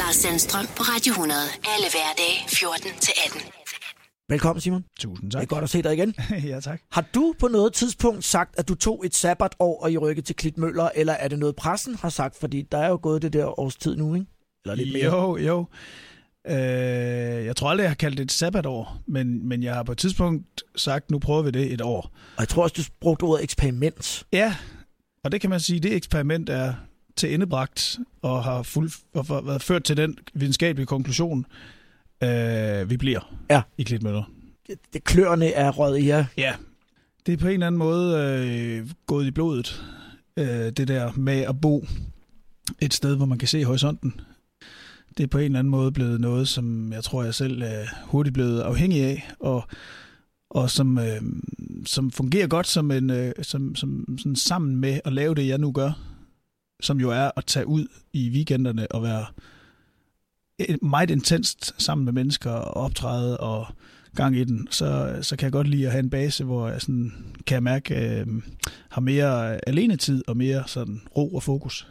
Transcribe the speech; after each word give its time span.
Lars 0.00 0.16
Sandstrøm 0.16 0.66
på 0.66 0.82
Radio 0.82 1.10
100. 1.10 1.40
Alle 1.74 1.86
hverdage 1.90 2.38
14-18. 2.46 4.26
Velkommen, 4.28 4.60
Simon. 4.60 4.84
Tusind 5.00 5.30
Det 5.30 5.36
er 5.36 5.40
tak. 5.40 5.48
godt 5.48 5.64
at 5.64 5.70
se 5.70 5.82
dig 5.82 5.94
igen. 5.94 6.14
ja, 6.50 6.60
tak. 6.60 6.80
Har 6.92 7.04
du 7.14 7.34
på 7.38 7.48
noget 7.48 7.72
tidspunkt 7.72 8.24
sagt, 8.24 8.58
at 8.58 8.68
du 8.68 8.74
tog 8.74 9.06
et 9.06 9.14
sabbatår 9.14 9.82
og 9.82 9.92
I 9.92 9.96
rykket 9.96 10.24
til 10.24 10.36
Klitmøller, 10.36 10.88
eller 10.94 11.12
er 11.12 11.28
det 11.28 11.38
noget, 11.38 11.56
pressen 11.56 11.94
har 11.94 12.08
sagt? 12.08 12.36
Fordi 12.40 12.62
der 12.72 12.78
er 12.78 12.88
jo 12.88 12.98
gået 13.02 13.22
det 13.22 13.32
der 13.32 13.60
års 13.60 13.76
tid 13.76 13.96
nu, 13.96 14.14
ikke? 14.14 14.26
Eller 14.64 14.74
lidt 14.74 14.92
mere. 14.92 15.04
Jo, 15.04 15.36
jo. 15.36 15.66
Øh, 16.48 16.56
jeg 17.46 17.56
tror 17.56 17.70
aldrig, 17.70 17.82
jeg 17.82 17.90
har 17.90 17.94
kaldt 17.94 18.18
det 18.18 18.24
et 18.24 18.32
sabbatår, 18.32 18.98
men, 19.06 19.48
men 19.48 19.62
jeg 19.62 19.74
har 19.74 19.82
på 19.82 19.92
et 19.92 19.98
tidspunkt 19.98 20.62
sagt, 20.76 21.10
nu 21.10 21.18
prøver 21.18 21.42
vi 21.42 21.50
det 21.50 21.72
et 21.72 21.80
år. 21.80 22.00
Og 22.36 22.40
jeg 22.40 22.48
tror 22.48 22.62
også, 22.62 22.74
du 22.78 22.82
brugte 23.00 23.24
ordet 23.24 23.44
eksperiment. 23.44 24.26
Ja, 24.32 24.56
og 25.24 25.32
det 25.32 25.40
kan 25.40 25.50
man 25.50 25.60
sige, 25.60 25.80
det 25.80 25.94
eksperiment 25.94 26.48
er 26.48 26.74
til 27.20 27.34
endebragt 27.34 27.98
og 28.22 28.44
har 28.44 28.62
fuld, 28.62 28.90
og 29.14 29.26
har 29.26 29.40
været 29.40 29.62
ført 29.62 29.84
til 29.84 29.96
den 29.96 30.18
videnskabelige 30.34 30.86
konklusion, 30.86 31.46
øh, 32.22 32.90
vi 32.90 32.96
bliver 32.96 33.34
Ja. 33.50 33.62
i 33.78 33.82
Klitmøller. 33.82 34.22
Det 34.92 35.04
kløerne 35.04 35.46
er 35.52 35.70
røget 35.70 35.98
i 35.98 36.06
jer. 36.08 36.24
Ja, 36.36 36.54
det 37.26 37.32
er 37.32 37.36
på 37.36 37.46
en 37.46 37.52
eller 37.52 37.66
anden 37.66 37.78
måde 37.78 38.16
øh, 38.18 38.90
gået 39.06 39.26
i 39.26 39.30
blodet, 39.30 39.82
øh, 40.36 40.46
det 40.46 40.88
der 40.88 41.12
med 41.12 41.38
at 41.38 41.60
bo 41.60 41.86
et 42.80 42.94
sted, 42.94 43.16
hvor 43.16 43.26
man 43.26 43.38
kan 43.38 43.48
se 43.48 43.64
horisonten. 43.64 44.20
Det 45.16 45.22
er 45.24 45.28
på 45.28 45.38
en 45.38 45.44
eller 45.44 45.58
anden 45.58 45.70
måde 45.70 45.92
blevet 45.92 46.20
noget, 46.20 46.48
som 46.48 46.92
jeg 46.92 47.04
tror, 47.04 47.22
jeg 47.24 47.34
selv 47.34 47.62
er 47.62 47.84
hurtigt 48.04 48.34
blevet 48.34 48.60
afhængig 48.60 49.02
af, 49.04 49.30
og, 49.40 49.64
og 50.50 50.70
som, 50.70 50.98
øh, 50.98 51.22
som 51.86 52.10
fungerer 52.10 52.46
godt 52.46 52.66
som 52.66 52.90
en, 52.90 53.10
øh, 53.10 53.32
som, 53.42 53.74
som, 53.74 54.18
sådan 54.18 54.36
sammen 54.36 54.76
med 54.76 55.00
at 55.04 55.12
lave 55.12 55.34
det, 55.34 55.46
jeg 55.46 55.58
nu 55.58 55.72
gør, 55.72 55.92
som 56.80 57.00
jo 57.00 57.10
er 57.10 57.30
at 57.36 57.44
tage 57.46 57.66
ud 57.66 57.86
i 58.12 58.30
weekenderne 58.30 58.92
og 58.92 59.02
være 59.02 59.26
meget 60.82 61.10
intenst 61.10 61.82
sammen 61.82 62.04
med 62.04 62.12
mennesker 62.12 62.50
og 62.50 62.84
optræde 62.84 63.40
og 63.40 63.66
gang 64.16 64.36
i 64.36 64.44
den, 64.44 64.68
så, 64.70 65.18
så 65.22 65.36
kan 65.36 65.44
jeg 65.44 65.52
godt 65.52 65.68
lide 65.68 65.86
at 65.86 65.92
have 65.92 66.02
en 66.02 66.10
base, 66.10 66.44
hvor 66.44 66.68
jeg 66.68 66.80
sådan, 66.80 67.12
kan 67.46 67.54
jeg 67.54 67.62
mærke, 67.62 67.94
øh, 67.94 68.26
har 68.88 69.00
mere 69.00 69.60
alenetid 69.68 70.22
og 70.26 70.36
mere 70.36 70.62
sådan 70.66 71.00
ro 71.16 71.34
og 71.34 71.42
fokus. 71.42 71.86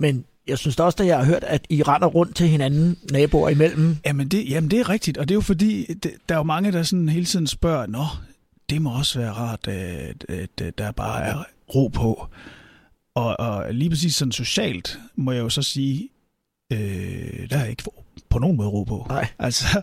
Men 0.00 0.24
jeg 0.48 0.58
synes 0.58 0.76
da 0.76 0.82
også, 0.82 0.98
at 1.00 1.06
jeg 1.06 1.18
har 1.18 1.24
hørt, 1.24 1.44
at 1.44 1.66
I 1.70 1.82
render 1.82 2.08
rundt 2.08 2.36
til 2.36 2.48
hinanden, 2.48 2.98
naboer 3.12 3.48
imellem. 3.48 3.96
Jamen 4.06 4.28
det, 4.28 4.50
jamen 4.50 4.70
det 4.70 4.80
er 4.80 4.88
rigtigt, 4.88 5.18
og 5.18 5.28
det 5.28 5.34
er 5.34 5.36
jo 5.36 5.40
fordi, 5.40 5.94
det, 5.94 6.12
der 6.28 6.34
er 6.34 6.38
jo 6.38 6.42
mange, 6.44 6.72
der 6.72 6.82
sådan 6.82 7.08
hele 7.08 7.26
tiden 7.26 7.46
spørger, 7.46 7.86
nå, 7.86 8.04
det 8.70 8.82
må 8.82 8.90
også 8.90 9.18
være 9.18 9.32
rart, 9.32 9.68
at, 9.68 10.24
at, 10.28 10.60
at 10.60 10.78
der 10.78 10.92
bare 10.92 11.24
er 11.24 11.44
ro 11.74 11.88
på. 11.88 12.26
Og, 13.18 13.40
og 13.40 13.74
lige 13.74 13.90
præcis 13.90 14.14
sådan 14.14 14.32
socialt, 14.32 14.98
må 15.16 15.32
jeg 15.32 15.40
jo 15.40 15.48
så 15.48 15.62
sige, 15.62 16.08
øh, 16.72 17.50
der 17.50 17.58
er 17.58 17.64
ikke 17.64 17.82
på 18.28 18.38
nogen 18.38 18.56
måde 18.56 18.68
ro 18.68 18.84
på. 18.84 19.06
Nej. 19.08 19.28
Altså, 19.38 19.82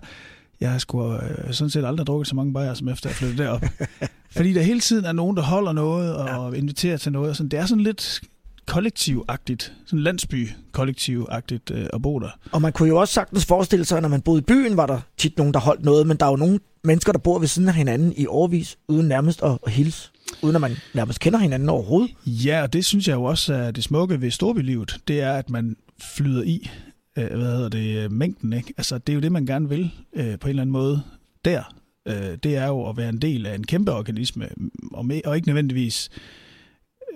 jeg 0.60 0.72
har 0.72 0.78
sgu 0.78 1.14
øh, 1.16 1.54
sådan 1.54 1.70
set 1.70 1.86
aldrig 1.86 2.08
drukket 2.08 2.28
så 2.28 2.36
mange 2.36 2.54
bajer, 2.54 2.74
som 2.74 2.90
efter 2.90 3.10
jeg 3.10 3.16
flyttede 3.16 3.44
derop. 3.44 3.64
Fordi 4.36 4.54
der 4.54 4.62
hele 4.62 4.80
tiden 4.80 5.06
er 5.06 5.12
nogen, 5.12 5.38
der 5.38 5.44
holder 5.44 5.72
noget 5.72 6.16
og 6.16 6.54
ja. 6.54 6.58
inviterer 6.58 6.98
til 6.98 7.12
noget. 7.12 7.30
Og 7.30 7.36
sådan. 7.36 7.50
Det 7.50 7.60
er 7.60 7.66
sådan 7.66 7.84
lidt 7.84 8.22
kollektivagtigt, 8.68 9.74
sådan 9.86 10.00
landsby-kollektivagtigt 10.04 11.72
øh, 11.72 11.88
at 11.94 12.02
bo 12.02 12.20
der. 12.20 12.30
Og 12.52 12.62
man 12.62 12.74
kunne 12.74 12.90
jo 12.90 12.98
også 12.98 13.14
sagtens 13.14 13.46
forestille 13.46 13.86
sig, 13.86 13.98
at 13.98 14.02
når 14.02 14.10
man 14.10 14.22
boede 14.22 14.40
i 14.40 14.44
byen, 14.44 14.78
var 14.78 14.86
der 14.86 15.00
tit 15.18 15.38
nogen, 15.38 15.54
der 15.54 15.60
holdt 15.60 15.86
noget, 15.86 16.08
men 16.08 16.18
der 16.18 16.26
er 16.26 16.30
jo 16.30 16.36
nogle 16.36 16.60
mennesker, 16.84 17.12
der 17.12 17.20
bor 17.20 17.40
ved 17.40 17.48
siden 17.48 17.68
af 17.68 17.74
hinanden 17.74 18.14
i 18.18 18.26
årvis, 18.26 18.78
uden 18.88 19.08
nærmest 19.08 19.44
at, 19.44 19.58
at 19.66 19.72
hilse, 19.72 20.12
uden 20.42 20.56
at 20.56 20.62
man 20.62 20.78
nærmest 20.94 21.20
kender 21.20 21.40
hinanden 21.40 21.70
overhovedet. 21.70 22.12
Ja, 22.26 22.62
og 22.62 22.74
det 22.74 22.86
synes 22.86 23.08
jeg 23.08 23.14
jo 23.14 23.24
også 23.24 23.54
er 23.54 23.72
det 23.72 23.84
smukke 23.84 24.22
ved 24.22 24.32
storbylivet, 24.32 24.98
det 25.08 25.22
er, 25.22 25.34
at 25.34 25.50
man 25.50 25.76
flyder 26.02 26.44
i, 26.44 26.70
øh, 27.18 27.28
hvad 27.28 27.56
hedder 27.56 27.70
det, 27.70 28.04
øh, 28.04 28.12
mængden, 28.12 28.54
ikke? 28.54 28.74
Altså, 28.78 28.98
det 28.98 29.14
er 29.14 29.16
jo 29.16 29.22
det, 29.22 29.32
man 29.32 29.46
gerne 29.46 29.70
vil 29.70 29.92
øh, 30.14 30.40
på 30.40 30.48
en 30.48 30.50
eller 30.50 30.62
anden 30.62 30.74
måde 30.74 31.02
der. 31.46 31.76
Øh, 32.08 32.38
det 32.44 32.56
er 32.56 32.68
jo 32.68 32.90
at 32.90 32.98
være 32.98 33.10
en 33.10 33.22
del 33.22 33.46
af 33.46 33.56
en 33.56 33.64
kæmpe 33.64 33.92
organisme, 33.92 34.50
og, 34.94 35.06
med, 35.06 35.22
og 35.26 35.36
ikke 35.36 35.48
nødvendigvis, 35.48 36.10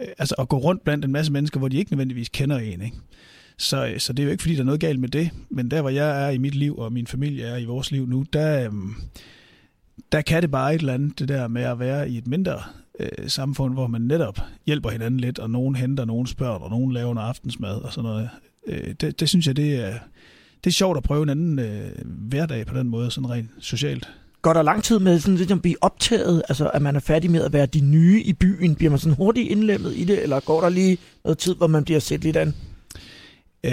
øh, 0.02 0.08
altså 0.18 0.36
at 0.40 0.50
gå 0.50 0.58
rundt 0.58 0.84
blandt 0.84 1.06
en 1.06 1.12
masse 1.12 1.32
mennesker, 1.32 1.60
hvor 1.60 1.68
de 1.68 1.78
ikke 1.78 1.92
nødvendigvis 1.92 2.30
kender 2.30 2.58
en, 2.58 2.82
ikke? 2.82 2.98
Så, 3.58 3.88
øh, 3.88 4.00
så 4.00 4.14
det 4.14 4.24
er 4.24 4.26
jo 4.26 4.32
ikke, 4.32 4.42
fordi 4.42 4.56
der 4.56 4.62
er 4.62 4.66
noget 4.66 4.82
galt 4.82 5.00
med 5.00 5.10
det, 5.10 5.30
men 5.50 5.72
der, 5.72 5.82
hvor 5.82 5.90
jeg 5.90 6.26
er 6.26 6.30
i 6.30 6.38
mit 6.38 6.56
liv, 6.56 6.78
og 6.78 6.94
min 6.94 7.08
familie 7.08 7.46
er 7.46 7.58
i 7.58 7.66
vores 7.66 7.92
liv 7.92 8.08
nu, 8.08 8.26
der, 8.34 8.66
øh, 8.66 8.74
der 10.12 10.22
kan 10.22 10.42
det 10.42 10.52
bare 10.52 10.76
et 10.76 10.80
eller 10.80 10.94
andet, 10.94 11.20
det 11.20 11.28
der 11.28 11.48
med 11.48 11.62
at 11.62 11.80
være 11.80 12.10
i 12.10 12.18
et 12.18 12.28
mindre 12.28 12.62
øh, 13.00 13.30
samfund, 13.30 13.74
hvor 13.74 13.88
man 13.88 14.02
netop 14.02 14.40
hjælper 14.66 14.90
hinanden 14.90 15.20
lidt, 15.20 15.40
og 15.40 15.50
nogen 15.50 15.76
henter, 15.76 16.06
nogen 16.06 16.28
spørger, 16.28 16.60
og 16.60 16.70
nogen 16.70 16.92
laver 16.92 17.14
noget 17.14 17.28
aftensmad 17.28 17.76
og 17.76 17.94
sådan 17.94 18.10
noget. 18.10 18.30
Øh, 18.68 18.94
det, 19.02 19.20
det 19.20 19.30
synes 19.30 19.48
jeg, 19.48 19.56
det 19.56 19.76
er, 19.76 19.94
det 20.64 20.70
er 20.70 20.74
sjovt 20.74 20.98
at 20.98 21.04
prøve 21.04 21.24
en 21.24 21.30
anden 21.30 21.60
øh, 21.60 21.92
hverdag 22.06 22.66
på 22.66 22.78
den 22.78 22.88
måde, 22.88 23.12
sådan 23.12 23.30
rent 23.30 23.50
socialt. 23.60 24.10
Går 24.42 24.54
der 24.54 24.62
lang 24.62 24.84
tid 24.84 25.00
med 25.00 25.20
sådan 25.20 25.36
lidt 25.36 25.52
at 25.52 25.62
blive 25.62 25.76
optaget, 25.82 26.44
altså 26.50 26.70
at 26.70 26.82
man 26.82 26.96
er 26.96 27.00
færdig 27.00 27.32
med 27.32 27.44
at 27.44 27.54
være 27.54 27.66
de 27.66 27.82
nye 27.82 28.22
i 28.22 28.34
byen? 28.34 28.76
Bliver 28.76 28.90
man 28.90 29.00
sådan 29.00 29.16
hurtigt 29.16 29.52
indlemmet 29.52 29.98
i 29.98 30.04
det, 30.04 30.24
eller 30.24 30.40
går 30.40 30.62
der 30.62 30.70
lige 30.70 30.98
noget 31.24 31.38
tid, 31.38 31.56
hvor 31.56 31.68
man 31.68 31.84
bliver 31.84 32.00
set 32.00 32.24
lidt 32.24 32.38
an? 32.38 32.54
Øh, 33.64 33.72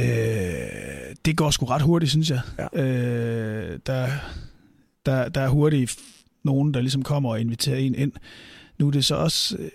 det 1.24 1.36
går 1.36 1.50
sgu 1.50 1.66
ret 1.66 1.82
hurtigt, 1.82 2.10
synes 2.10 2.30
jeg. 2.30 2.40
Ja. 2.58 2.82
Øh, 2.82 3.78
der, 3.86 4.08
der, 5.06 5.28
der 5.28 5.40
er 5.40 5.48
hurtigt 5.48 5.96
nogen, 6.44 6.74
der 6.74 6.80
ligesom 6.80 7.02
kommer 7.02 7.30
og 7.30 7.40
inviterer 7.40 7.76
en 7.76 7.94
ind. 7.94 8.12
Nu 8.78 8.86
er 8.86 8.90
det 8.90 9.04
så 9.04 9.14
også, 9.14 9.56
øh, 9.58 9.70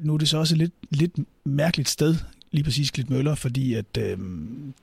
nu 0.00 0.14
er 0.14 0.18
det 0.18 0.28
så 0.28 0.38
også 0.38 0.54
et 0.54 0.58
lidt, 0.58 0.72
lidt 0.90 1.18
mærkeligt 1.44 1.88
sted, 1.88 2.16
lige 2.50 2.64
præcis 2.64 2.92
Glitmøller, 2.92 3.34
fordi 3.34 3.74
at, 3.74 3.98
øh, 3.98 4.18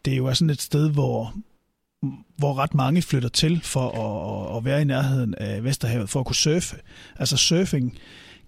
det 0.06 0.18
jo 0.18 0.26
er 0.26 0.34
sådan 0.34 0.50
et 0.50 0.62
sted, 0.62 0.90
hvor, 0.90 1.36
hvor 2.38 2.54
ret 2.58 2.74
mange 2.74 3.02
flytter 3.02 3.30
til 3.30 3.62
for 3.64 3.90
at, 3.90 4.58
at 4.58 4.66
være 4.66 4.82
i 4.82 4.86
nærheden 4.86 5.36
af 5.36 5.64
Vesterhavet, 5.64 6.10
for 6.10 6.20
at 6.20 6.26
kunne 6.26 6.36
surfe. 6.36 6.76
Altså 7.16 7.38
surfing 7.38 7.98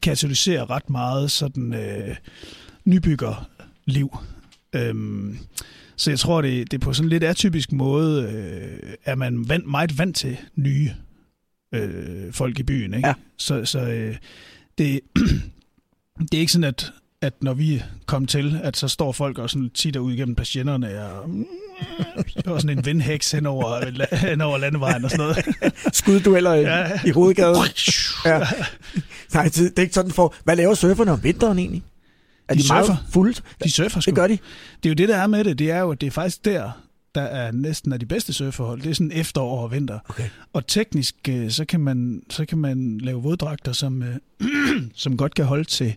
katalyserer 0.01 0.69
ret 0.69 0.89
meget 0.89 1.31
sådan 1.31 1.73
øh, 1.73 2.15
nybyggerliv. 2.85 4.17
Øhm, 4.73 5.37
så 5.95 6.11
jeg 6.11 6.19
tror, 6.19 6.41
det, 6.41 6.71
det 6.71 6.77
er 6.77 6.85
på 6.85 6.93
sådan 6.93 7.05
en 7.05 7.09
lidt 7.09 7.23
atypisk 7.23 7.71
måde, 7.71 8.23
øh, 8.23 8.93
er 9.05 9.15
man 9.15 9.49
vant, 9.49 9.67
meget 9.67 9.97
vant 9.97 10.15
til 10.15 10.37
nye 10.55 10.91
øh, 11.71 12.33
folk 12.33 12.59
i 12.59 12.63
byen. 12.63 12.93
Ikke? 12.93 13.07
Ja. 13.07 13.13
Så, 13.37 13.65
så 13.65 13.79
øh, 13.79 14.15
det, 14.77 14.99
det 16.31 16.33
er 16.33 16.39
ikke 16.39 16.51
sådan, 16.51 16.63
at, 16.63 16.91
at 17.21 17.33
når 17.41 17.53
vi 17.53 17.83
kom 18.05 18.25
til, 18.25 18.59
at 18.63 18.77
så 18.77 18.87
står 18.87 19.11
folk 19.11 19.37
og 19.37 19.49
sådan 19.49 19.69
titter 19.73 19.99
ud 19.99 20.13
igennem 20.13 20.35
patienterne 20.35 21.05
og, 21.05 21.29
og 22.45 22.61
sådan 22.61 22.77
en 22.77 22.85
vindhæks 22.85 23.31
hen 23.31 23.45
over, 23.45 23.85
hen 24.29 24.41
over 24.41 24.57
landevejen 24.57 25.05
og 25.05 25.11
sådan 25.11 25.25
noget. 25.25 25.45
Skuddueller 25.95 26.53
i, 26.53 26.61
Ja. 26.61 26.99
i 27.05 27.09
hovedgaden. 27.11 27.55
Ja. 28.25 28.39
Nej, 29.33 29.43
det 29.43 29.77
er 29.79 29.81
ikke 29.81 29.93
sådan 29.93 30.11
for... 30.11 30.35
Hvad 30.43 30.55
laver 30.55 30.73
surferne 30.73 31.11
om 31.11 31.23
vinteren 31.23 31.59
egentlig? 31.59 31.83
Er 32.47 32.53
De 32.55 32.61
de, 32.61 32.67
meget 32.69 32.85
surfer. 32.85 33.03
fuldt? 33.11 33.43
De 33.63 33.71
surfer 33.71 33.99
sgu. 33.99 34.09
Det 34.09 34.15
gør 34.15 34.27
de. 34.27 34.37
Det 34.83 34.85
er 34.85 34.89
jo 34.89 34.93
det, 34.93 35.09
der 35.09 35.15
er 35.17 35.27
med 35.27 35.43
det. 35.43 35.59
Det 35.59 35.71
er 35.71 35.79
jo, 35.79 35.91
at 35.91 36.01
det 36.01 36.07
er 36.07 36.11
faktisk 36.11 36.45
der, 36.45 36.71
der 37.15 37.21
er 37.21 37.51
næsten 37.51 37.93
af 37.93 37.99
de 37.99 38.05
bedste 38.05 38.33
surferhold. 38.33 38.81
Det 38.81 38.89
er 38.89 38.93
sådan 38.93 39.11
efterår 39.11 39.63
og 39.63 39.71
vinter. 39.71 39.99
Okay. 40.09 40.29
Og 40.53 40.67
teknisk, 40.67 41.15
øh, 41.29 41.51
så 41.51 41.65
kan 41.65 41.79
man, 41.79 42.21
så 42.29 42.45
kan 42.45 42.57
man 42.57 42.97
lave 42.97 43.23
våddragter, 43.23 43.71
som, 43.71 44.03
øh, 44.03 44.15
som 44.93 45.17
godt 45.17 45.35
kan 45.35 45.45
holde 45.45 45.63
til, 45.63 45.95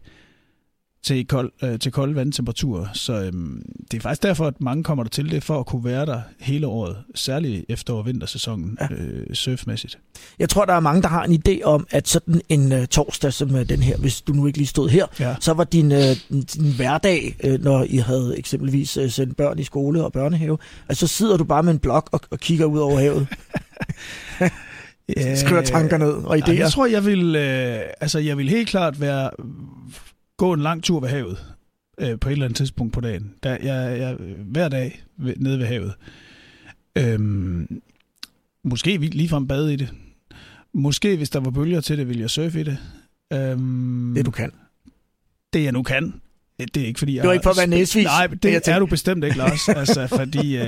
til, 1.03 1.27
kold, 1.27 1.53
øh, 1.63 1.79
til 1.79 1.93
kolde 1.93 2.15
vandtemperaturer. 2.15 2.87
Så 2.93 3.13
øhm, 3.23 3.63
det 3.91 3.97
er 3.97 4.01
faktisk 4.01 4.23
derfor, 4.23 4.47
at 4.47 4.61
mange 4.61 4.85
kommer 4.85 5.05
der 5.05 5.09
til 5.11 5.31
det, 5.31 5.45
for 5.45 5.61
at 5.61 5.67
kunne 5.67 5.85
være 5.85 6.07
der 6.07 6.21
hele 6.41 6.67
året. 6.67 6.97
Særligt 7.15 7.65
efter- 7.69 7.93
og 7.95 8.07
vintersæsonen, 8.07 8.79
Ja. 8.81 8.95
øh, 8.95 9.35
surfmæssigt. 9.35 9.99
Jeg 10.39 10.49
tror, 10.49 10.65
der 10.65 10.73
er 10.73 10.81
mange, 10.81 11.03
der 11.03 11.09
har 11.09 11.25
en 11.25 11.43
idé 11.49 11.63
om, 11.65 11.87
at 11.91 12.09
sådan 12.09 12.41
en 12.49 12.73
uh, 12.73 12.85
torsdag 12.85 13.33
som 13.33 13.55
uh, 13.55 13.61
den 13.63 13.83
her, 13.83 13.97
hvis 13.97 14.21
du 14.21 14.33
nu 14.33 14.47
ikke 14.47 14.59
lige 14.59 14.69
stod 14.69 14.89
her, 14.89 15.07
Ja. 15.21 15.35
så 15.41 15.53
var 15.53 15.65
din, 15.65 15.93
uh, 15.93 15.99
din 16.31 16.75
hverdag, 16.77 17.37
uh, 17.45 17.65
når 17.65 17.85
I 17.89 17.97
havde 17.97 18.35
eksempelvis 18.39 18.97
uh, 18.99 19.11
sendt 19.11 19.37
børn 19.37 19.59
i 19.59 19.65
skole 19.65 20.05
og 20.05 20.13
børnehave, 20.13 20.59
at 20.89 20.97
så 20.97 21.07
sidder 21.07 21.37
du 21.37 21.45
bare 21.45 21.63
med 21.63 21.73
en 21.73 21.79
blok 21.79 22.09
og, 22.13 22.21
og 22.31 22.39
kigger 22.39 22.65
ud 22.67 22.79
over 22.79 22.99
havet. 23.01 23.27
Skriver 25.37 25.62
tanker 25.62 25.97
ned 25.99 26.09
og 26.12 26.37
idéer. 26.37 26.53
jeg 26.53 26.71
tror, 26.73 26.87
jeg 26.87 27.05
vil, 27.05 27.37
øh, 27.37 27.79
altså, 28.01 28.19
jeg 28.19 28.37
vil 28.39 28.49
helt 28.49 28.69
klart 28.69 29.01
være, 29.01 29.31
gå 30.38 30.52
en 30.52 30.61
lang 30.61 30.82
tur 30.85 31.00
ved 31.00 31.08
havet 31.08 31.38
øh, 32.00 32.19
på 32.20 32.29
et 32.29 32.32
eller 32.32 32.44
andet 32.44 32.56
tidspunkt 32.56 32.93
på 32.93 33.00
dagen. 33.00 33.35
Der, 33.43 33.50
jeg, 33.50 33.99
jeg, 33.99 34.17
hver 34.44 34.69
dag 34.69 35.02
ved, 35.17 35.35
nede 35.37 35.58
ved 35.58 35.67
havet. 35.67 35.94
Øhm, 36.99 37.81
måske 38.64 38.96
ligefrem 38.99 39.46
bade 39.46 39.73
i 39.73 39.76
det. 39.76 39.88
Måske, 40.75 41.17
hvis 41.17 41.31
der 41.31 41.40
var 41.40 41.50
bølger 41.50 41.81
til 41.81 41.99
det, 41.99 42.08
ville 42.08 42.23
jeg 42.23 42.31
surfe 42.31 42.61
i 42.61 42.62
det. 42.64 42.79
Øhm, 43.32 44.12
Det 44.17 44.26
du 44.26 44.31
kan. 44.31 44.52
det 45.52 45.64
jeg 45.64 45.73
nu 45.73 45.82
kan. 45.82 46.14
Det 46.75 46.76
er 46.82 46.87
ikke 46.87 46.99
fordi, 46.99 47.14
jeg 47.14 47.23
Det 47.23 47.29
var 47.29 47.32
ikke 47.32 47.43
for 47.43 47.50
at 47.50 47.56
være 47.56 47.67
næsvis. 47.67 48.05
Nej, 48.05 48.26
Det, 48.26 48.43
det, 48.43 48.67
jeg 48.67 48.75
er 48.75 48.79
du 48.79 48.87
bestemt 48.87 49.25
ikke, 49.25 49.37
Lars. 49.37 49.69
altså, 49.69 50.06
fordi 50.06 50.56
øh, 50.56 50.62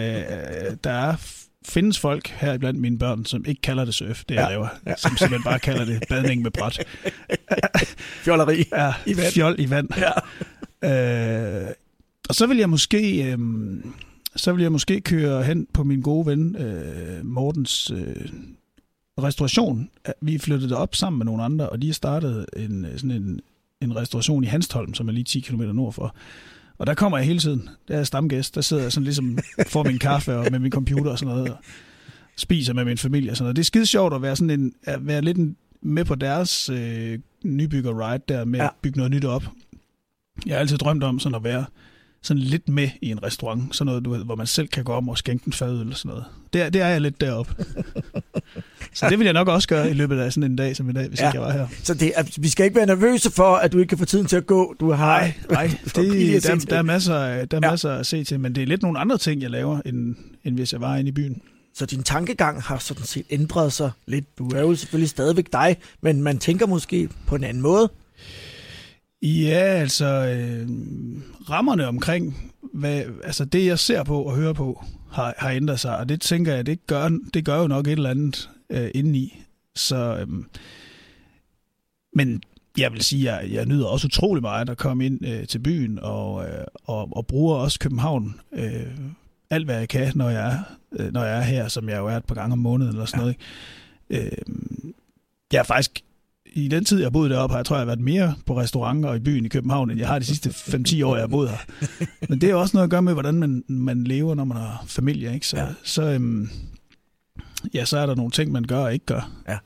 der 0.84 0.90
er, 0.90 1.14
findes 1.68 1.98
folk 1.98 2.28
her 2.28 2.58
blandt 2.58 2.80
mine 2.80 2.98
børn, 2.98 3.24
som 3.24 3.44
ikke 3.48 3.60
kalder 3.62 3.84
det 3.84 3.94
surf, 3.94 4.24
det 4.28 4.34
jeg 4.34 4.42
Ja. 4.42 4.48
laver. 4.48 4.68
Som 4.96 5.16
simpelthen 5.16 5.42
bare 5.42 5.58
kalder 5.58 5.84
det 5.84 6.04
badning 6.08 6.42
med 6.42 6.50
bræt. 6.50 6.86
Fjolleri. 8.24 8.64
Ja, 8.72 8.92
I 9.06 9.16
vand. 9.16 9.32
fjol 9.32 9.54
i 9.58 9.70
vand. 9.70 9.88
Ja. 10.82 11.64
Øh, 11.64 11.70
og 12.28 12.34
så 12.34 12.46
vil 12.46 12.56
jeg 12.58 12.70
måske... 12.70 13.32
Øh, 13.32 13.38
så 14.36 14.52
vil 14.52 14.62
jeg 14.62 14.72
måske 14.72 15.00
køre 15.00 15.42
hen 15.42 15.66
på 15.72 15.84
min 15.84 16.00
gode 16.02 16.26
ven 16.26 16.56
øh, 16.56 17.24
Mortens 17.26 17.90
øh, 17.90 18.26
restauration. 19.22 19.90
Vi 20.22 20.38
flyttede 20.38 20.76
op 20.76 20.94
sammen 20.94 21.18
med 21.18 21.26
nogle 21.26 21.42
andre, 21.42 21.68
og 21.68 21.82
de 21.82 21.86
har 21.86 21.94
startet 21.94 22.46
en, 22.56 22.84
øh, 22.84 22.92
sådan 22.92 23.10
en, 23.10 23.40
en 23.80 23.96
restauration 23.96 24.44
i 24.44 24.46
Hanstholm, 24.46 24.94
som 24.94 25.08
er 25.08 25.12
lige 25.12 25.24
10 25.24 25.40
km 25.40 25.62
nordfor. 25.62 26.14
Og 26.80 26.86
der 26.86 26.94
kommer 26.94 27.18
jeg 27.18 27.26
hele 27.26 27.38
tiden. 27.38 27.68
Der 27.88 27.98
er 27.98 28.04
stamgæst. 28.04 28.54
Der 28.54 28.60
sidder 28.60 28.82
jeg 28.82 28.92
sådan 28.92 29.04
ligesom, 29.04 29.38
får 29.66 29.82
min 29.82 29.98
kaffe 29.98 30.36
og 30.36 30.46
med 30.50 30.58
min 30.58 30.72
computer 30.72 31.10
og 31.10 31.18
sådan 31.18 31.34
noget, 31.34 31.50
og 31.50 31.56
spiser 32.36 32.74
med 32.74 32.84
min 32.84 32.98
familie 32.98 33.30
og 33.30 33.36
sådan 33.36 33.44
noget. 33.44 33.56
Det 33.56 33.62
er 33.62 33.64
skide 33.64 33.86
sjovt 33.86 34.14
at 34.14 34.22
være, 34.22 34.36
sådan 34.36 34.50
en, 34.50 34.72
at 34.82 35.06
være 35.06 35.22
lidt 35.22 35.38
en, 35.38 35.56
med 35.82 36.04
på 36.04 36.14
deres 36.14 36.70
øh, 36.70 37.18
nybygger-ride 37.44 38.22
der 38.28 38.44
med 38.44 38.58
ja. 38.58 38.64
at 38.64 38.70
bygge 38.82 38.98
noget 38.98 39.12
nyt 39.12 39.24
op. 39.24 39.44
Jeg 40.46 40.54
har 40.54 40.60
altid 40.60 40.78
drømt 40.78 41.04
om 41.04 41.18
sådan 41.18 41.36
at 41.36 41.44
være 41.44 41.64
sådan 42.22 42.42
lidt 42.42 42.68
med 42.68 42.88
i 43.02 43.10
en 43.10 43.22
restaurant. 43.22 43.76
Sådan 43.76 43.86
noget, 43.86 44.04
du 44.04 44.10
ved, 44.10 44.24
hvor 44.24 44.34
man 44.34 44.46
selv 44.46 44.68
kan 44.68 44.84
gå 44.84 44.92
om 44.92 45.08
og 45.08 45.18
skænke 45.18 45.46
en 45.46 45.52
fadøl 45.52 45.80
eller 45.80 45.94
sådan 45.94 46.08
noget. 46.08 46.24
Det 46.52 46.72
det 46.72 46.82
er 46.82 46.88
jeg 46.88 47.00
lidt 47.00 47.20
deroppe. 47.20 47.54
så 48.94 49.06
det 49.10 49.18
vil 49.18 49.24
jeg 49.24 49.32
nok 49.32 49.48
også 49.48 49.68
gøre 49.68 49.90
i 49.90 49.92
løbet 49.92 50.18
af 50.18 50.32
sådan 50.32 50.50
en 50.50 50.56
dag 50.56 50.76
som 50.76 50.90
i 50.90 50.92
dag, 50.92 51.08
hvis 51.08 51.20
ja. 51.20 51.28
ikke 51.28 51.40
jeg 51.40 51.46
var 51.46 51.52
her. 51.52 51.66
Så 51.82 51.94
det 51.94 52.12
vi 52.38 52.48
skal 52.48 52.64
ikke 52.64 52.76
være 52.76 52.86
nervøse 52.86 53.30
for, 53.30 53.54
at 53.54 53.72
du 53.72 53.78
ikke 53.78 53.88
kan 53.88 53.98
få 53.98 54.04
tiden 54.04 54.26
til 54.26 54.36
at 54.36 54.46
gå. 54.46 54.74
Du 54.80 54.90
har 54.92 55.18
nej, 55.18 55.34
nej. 55.50 55.66
Det, 55.96 56.42
der, 56.42 56.66
der, 56.68 56.78
er 56.78 56.82
masser, 56.82 57.14
der 57.14 57.56
er 57.56 57.60
ja. 57.62 57.70
masser 57.70 57.92
at 57.92 58.06
se 58.06 58.24
til, 58.24 58.40
men 58.40 58.54
det 58.54 58.62
er 58.62 58.66
lidt 58.66 58.82
nogle 58.82 58.98
andre 58.98 59.18
ting, 59.18 59.42
jeg 59.42 59.50
laver, 59.50 59.80
end, 59.86 60.16
end 60.44 60.54
hvis 60.54 60.72
jeg 60.72 60.80
var 60.80 60.96
inde 60.96 61.08
i 61.08 61.12
byen. 61.12 61.42
Så 61.74 61.86
din 61.86 62.02
tankegang 62.02 62.62
har 62.62 62.78
sådan 62.78 63.04
set 63.04 63.26
ændret 63.30 63.72
sig 63.72 63.90
lidt. 64.06 64.38
Du 64.38 64.48
er 64.48 64.60
jo 64.60 64.74
selvfølgelig 64.74 65.10
stadigvæk 65.10 65.52
dig, 65.52 65.76
men 66.00 66.22
man 66.22 66.38
tænker 66.38 66.66
måske 66.66 67.08
på 67.26 67.34
en 67.34 67.44
anden 67.44 67.62
måde. 67.62 67.90
Ja, 69.22 69.58
altså 69.58 70.06
øh, 70.06 70.68
rammerne 71.50 71.86
omkring, 71.86 72.52
hvad, 72.72 73.04
altså 73.24 73.44
det 73.44 73.66
jeg 73.66 73.78
ser 73.78 74.04
på 74.04 74.22
og 74.22 74.36
hører 74.36 74.52
på, 74.52 74.84
har, 75.12 75.34
har 75.38 75.50
ændret 75.50 75.80
sig, 75.80 75.98
og 75.98 76.08
det 76.08 76.20
tænker 76.20 76.54
jeg, 76.54 76.66
det 76.66 76.86
gør, 76.86 77.18
det 77.34 77.44
gør 77.44 77.60
jo 77.60 77.66
nok 77.66 77.86
et 77.86 77.92
eller 77.92 78.10
andet 78.10 78.50
øh, 78.70 78.90
indeni. 78.94 79.42
Så, 79.74 80.16
øh, 80.16 80.44
men 82.12 82.42
jeg 82.78 82.92
vil 82.92 83.02
sige, 83.02 83.30
at 83.30 83.44
jeg, 83.44 83.52
jeg 83.54 83.66
nyder 83.66 83.86
også 83.86 84.06
utrolig 84.06 84.42
meget 84.42 84.70
at 84.70 84.78
komme 84.78 85.06
ind 85.06 85.26
øh, 85.26 85.46
til 85.46 85.58
byen, 85.58 85.98
og, 86.02 86.48
øh, 86.48 86.64
og, 86.84 87.08
og 87.16 87.26
bruger 87.26 87.56
også 87.56 87.78
København 87.78 88.40
øh, 88.52 88.86
alt, 89.50 89.64
hvad 89.64 89.78
jeg 89.78 89.88
kan, 89.88 90.12
når 90.14 90.28
jeg, 90.28 90.52
er, 90.52 90.62
øh, 90.92 91.12
når 91.12 91.24
jeg 91.24 91.38
er 91.38 91.42
her, 91.42 91.68
som 91.68 91.88
jeg 91.88 91.98
jo 91.98 92.06
er 92.06 92.16
et 92.16 92.24
par 92.24 92.34
gange 92.34 92.52
om 92.52 92.58
måneden 92.58 92.92
eller 92.92 93.04
sådan 93.04 93.20
ja. 93.20 93.22
noget. 93.22 93.36
Ikke? 94.10 94.26
Øh, 94.26 94.54
jeg 95.52 95.58
er 95.58 95.62
faktisk 95.62 96.04
i 96.52 96.68
den 96.68 96.84
tid, 96.84 96.98
jeg 96.98 97.04
har 97.04 97.10
boet 97.10 97.30
deroppe, 97.30 97.52
har 97.52 97.58
jeg 97.58 97.66
tror, 97.66 97.76
jeg 97.76 97.80
har 97.80 97.86
været 97.86 98.00
mere 98.00 98.34
på 98.46 98.60
restauranter 98.60 99.14
i 99.14 99.18
byen 99.20 99.44
i 99.44 99.48
København, 99.48 99.90
end 99.90 99.98
jeg 99.98 100.08
har 100.08 100.18
de 100.18 100.24
sidste 100.24 100.50
5-10 100.50 101.04
år, 101.04 101.14
jeg 101.14 101.22
har 101.22 101.26
boet 101.26 101.50
her. 101.50 101.58
Men 102.28 102.40
det 102.40 102.50
er 102.50 102.54
også 102.54 102.76
noget 102.76 102.84
at 102.84 102.90
gøre 102.90 103.02
med, 103.02 103.12
hvordan 103.12 103.34
man, 103.34 103.64
man 103.68 104.04
lever, 104.04 104.34
når 104.34 104.44
man 104.44 104.56
har 104.56 104.84
familie. 104.86 105.34
Ikke? 105.34 105.46
Så, 105.46 105.56
ja. 105.56 105.66
Så, 105.84 106.02
øhm, 106.02 106.48
ja, 107.74 107.84
så 107.84 107.98
er 107.98 108.06
der 108.06 108.14
nogle 108.14 108.30
ting, 108.30 108.52
man 108.52 108.64
gør 108.64 108.78
og 108.78 108.92
ikke 108.92 109.06
gør. 109.06 109.30
Ja. 109.48 109.58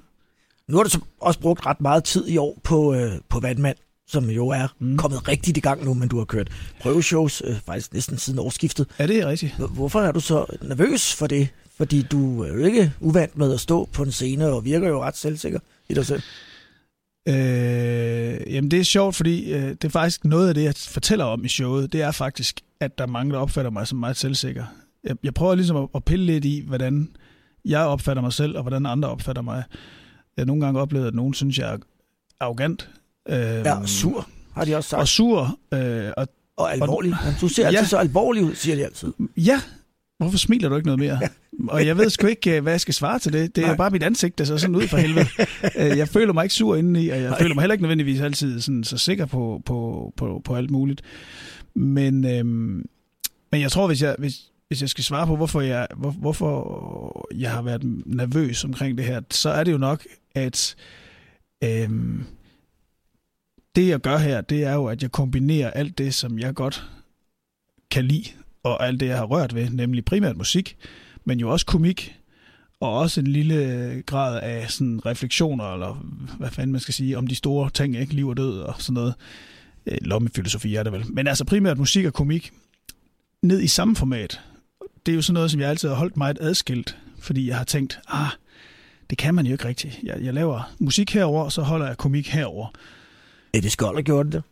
Nu 0.69 0.77
har 0.77 0.85
du 0.85 0.91
så 0.91 1.01
også 1.21 1.41
brugt 1.41 1.67
ret 1.67 1.81
meget 1.81 2.05
tid 2.05 2.29
i 2.29 2.37
år 2.37 2.61
på, 2.65 2.95
øh, 2.95 3.13
på 3.29 3.41
Vandmand, 3.41 3.77
som 4.09 4.31
jo 4.31 4.49
er 4.49 4.67
mm. 4.79 4.97
kommet 4.97 5.29
rigtigt 5.29 5.57
i 5.57 5.61
gang 5.61 5.85
nu, 5.85 5.95
men 5.95 6.09
du 6.09 6.19
har 6.19 6.25
kørt 6.25 6.51
prøveshows 6.81 7.43
øh, 7.47 7.57
faktisk 7.67 7.95
næsten 7.95 8.19
siden 8.19 8.39
årsskiftet. 8.39 8.87
Ja, 8.99 9.07
det 9.07 9.19
er 9.19 9.27
rigtigt. 9.27 9.55
Hvorfor 9.71 10.01
er 10.01 10.13
du 10.13 10.21
så 10.21 10.47
nervøs 10.63 11.15
for 11.15 11.27
det? 11.27 11.49
Fordi 11.77 12.03
du 12.03 12.43
er 12.43 12.49
jo 12.49 12.65
ikke 12.65 12.93
uvant 13.01 13.37
med 13.37 13.53
at 13.53 13.61
stå 13.61 13.89
på 13.93 14.03
en 14.03 14.13
scene 14.13 14.47
og 14.47 14.65
virker 14.65 14.89
jo 14.89 15.03
ret 15.03 15.17
selvsikker 15.17 15.59
i 15.89 15.95
dig 15.95 16.07
selv. 16.07 16.23
Øh, 17.29 18.55
jamen 18.55 18.71
det 18.71 18.81
er 18.81 18.85
sjovt, 18.85 19.17
fordi 19.17 19.53
øh, 19.53 19.69
det 19.69 19.85
er 19.85 19.89
faktisk 19.89 20.25
noget 20.25 20.49
af 20.49 20.55
det, 20.55 20.65
jeg 20.65 20.75
fortæller 20.77 21.25
om 21.25 21.45
i 21.45 21.49
showet, 21.49 21.93
det 21.93 22.03
er 22.03 22.11
faktisk, 22.11 22.61
at 22.81 22.99
der 22.99 23.05
er 23.05 23.09
mange, 23.09 23.33
der 23.33 23.39
opfatter 23.39 23.71
mig 23.71 23.87
som 23.87 23.99
meget 23.99 24.17
selvsikker. 24.17 24.65
Jeg, 25.05 25.17
jeg 25.23 25.35
prøver 25.35 25.55
ligesom 25.55 25.77
at, 25.77 25.89
at 25.95 26.05
pille 26.05 26.27
lidt 26.27 26.45
i, 26.45 26.65
hvordan 26.67 27.09
jeg 27.65 27.81
opfatter 27.81 28.23
mig 28.23 28.33
selv, 28.33 28.57
og 28.57 28.63
hvordan 28.63 28.87
andre 28.87 29.09
opfatter 29.09 29.43
mig. 29.43 29.65
Jeg 30.37 30.43
har 30.43 30.47
nogle 30.47 30.65
gange 30.65 30.81
oplevet, 30.81 31.07
at 31.07 31.15
nogen 31.15 31.35
synes, 31.35 31.59
jeg 31.59 31.73
er 31.75 31.79
arrogant. 32.41 32.91
Øh, 33.29 33.37
ja, 33.37 33.87
sur, 33.87 34.29
har 34.55 34.65
de 34.65 34.77
også 34.77 34.89
sagt. 34.89 35.01
Og 35.01 35.09
sur. 35.09 35.59
Øh, 35.75 36.13
og, 36.17 36.29
og 36.57 36.73
alvorlig. 36.73 37.13
Og, 37.13 37.41
du 37.41 37.49
ser 37.49 37.67
altid 37.67 37.81
ja, 37.81 37.87
så 37.87 37.97
alvorlig 37.97 38.45
ud, 38.45 38.55
siger 38.55 38.77
de 38.77 38.85
altid. 38.85 39.13
Ja, 39.37 39.61
Hvorfor 40.25 40.39
smiler 40.39 40.69
du 40.69 40.77
ikke 40.77 40.87
noget 40.87 40.99
mere? 40.99 41.19
Og 41.69 41.87
jeg 41.87 41.99
ved 41.99 42.11
sgu 42.11 42.27
ikke, 42.27 42.57
øh, 42.57 42.63
hvad 42.63 42.73
jeg 42.73 42.81
skal 42.81 42.95
svare 42.95 43.19
til 43.19 43.33
det. 43.33 43.57
Det 43.57 43.63
er 43.65 43.67
Nej. 43.67 43.77
bare 43.77 43.91
mit 43.91 44.03
ansigt, 44.03 44.39
der 44.39 44.45
ser 44.45 44.57
sådan 44.57 44.77
ud 44.77 44.89
for 44.89 44.97
helvede. 44.97 45.27
Øh, 45.79 45.99
jeg 45.99 46.09
føler 46.09 46.33
mig 46.33 46.45
ikke 46.45 46.55
sur 46.55 46.77
indeni, 46.77 47.09
og 47.09 47.21
jeg 47.21 47.29
Nej. 47.29 47.39
føler 47.39 47.55
mig 47.55 47.63
heller 47.63 47.73
ikke 47.73 47.83
nødvendigvis 47.83 48.21
altid 48.21 48.61
sådan, 48.61 48.85
så 48.85 48.99
sikker 48.99 49.27
på, 49.27 49.63
på, 49.67 50.13
på, 50.17 50.41
på 50.45 50.55
alt 50.55 50.71
muligt. 50.71 51.03
Men, 51.75 52.27
øhm, 52.27 52.85
men 53.53 53.61
jeg 53.61 53.73
tror, 53.73 53.87
hvis 53.87 54.03
jeg, 54.03 54.17
hvis, 54.19 54.35
hvis 54.69 54.81
jeg 54.81 54.89
skal 54.89 55.05
svare 55.05 55.27
på, 55.27 55.37
hvorfor 55.37 55.61
jeg, 55.61 55.87
hvor, 55.97 56.11
hvorfor 56.11 57.29
jeg 57.35 57.51
har 57.51 57.63
været 57.63 57.83
nervøs 58.07 58.65
omkring 58.65 58.99
det 58.99 59.07
her, 59.07 59.21
så 59.31 59.51
er 59.51 59.65
det 59.65 59.73
jo 59.73 59.79
nok, 59.79 60.05
at 60.35 60.77
øhm, 61.65 62.25
det 63.77 63.89
jeg 63.89 64.01
gør 64.01 64.17
her, 64.19 64.41
det 64.41 64.65
er 64.65 64.75
jo, 64.75 64.87
at 64.87 65.03
jeg 65.03 65.13
kombinerer 65.13 65.71
alt 65.71 65.99
det, 65.99 66.15
som 66.15 66.39
jeg 66.39 66.55
godt 66.55 66.85
kan 67.91 68.05
lide 68.05 68.31
og 68.65 68.87
alt 68.87 69.01
det, 69.01 69.07
jeg 69.07 69.17
har 69.17 69.25
rørt 69.25 69.55
ved, 69.55 69.71
nemlig 69.71 70.05
primært 70.05 70.37
musik, 70.37 70.77
men 71.25 71.41
jo 71.41 71.51
også 71.51 71.67
komik, 71.67 72.17
og 72.81 72.99
også 72.99 73.21
en 73.21 73.27
lille 73.27 74.03
grad 74.07 74.41
af 74.43 74.71
sådan 74.71 75.07
refleksioner, 75.07 75.73
eller 75.73 75.95
hvad 76.39 76.51
fanden 76.51 76.73
man 76.73 76.81
skal 76.81 76.95
sige, 76.95 77.19
om 77.19 77.27
de 77.27 77.35
store 77.35 77.71
ting, 77.71 77.97
ikke? 77.97 78.15
Liv 78.15 78.29
og 78.29 78.37
død 78.37 78.61
og 78.61 78.75
sådan 78.79 78.95
noget. 78.95 79.15
Øh, 79.87 79.99
lommefilosofi 80.01 80.75
er 80.75 80.83
det 80.83 80.93
vel. 80.93 81.05
Men 81.13 81.27
altså 81.27 81.45
primært 81.45 81.79
musik 81.79 82.05
og 82.05 82.15
komik, 82.15 82.53
ned 83.43 83.61
i 83.61 83.69
samme 83.69 83.97
format. 83.97 84.41
Det 85.07 85.13
er 85.13 85.17
jo 85.17 85.23
sådan 85.23 85.35
noget, 85.35 85.51
som 85.51 85.61
jeg 85.61 85.69
altid 85.69 85.89
har 85.89 85.97
holdt 85.97 86.17
meget 86.17 86.39
adskilt, 86.41 86.99
fordi 87.19 87.49
jeg 87.49 87.57
har 87.57 87.65
tænkt, 87.65 88.01
ah, 88.09 88.29
det 89.11 89.19
kan 89.19 89.35
man 89.35 89.47
jo 89.47 89.53
ikke 89.53 89.65
rigtigt. 89.65 90.01
Jeg, 90.03 90.19
jeg 90.23 90.35
laver 90.35 90.75
musik 90.79 91.15
herover, 91.15 91.45
og 91.45 91.53
så 91.53 91.63
holder 91.63 91.87
jeg 91.87 91.97
komik 91.97 92.29
herover. 92.29 92.67
Er 93.55 93.61
det 93.61 93.73
Skold, 93.73 93.97
der 93.97 94.03
gjorde 94.03 94.31
det? 94.31 94.43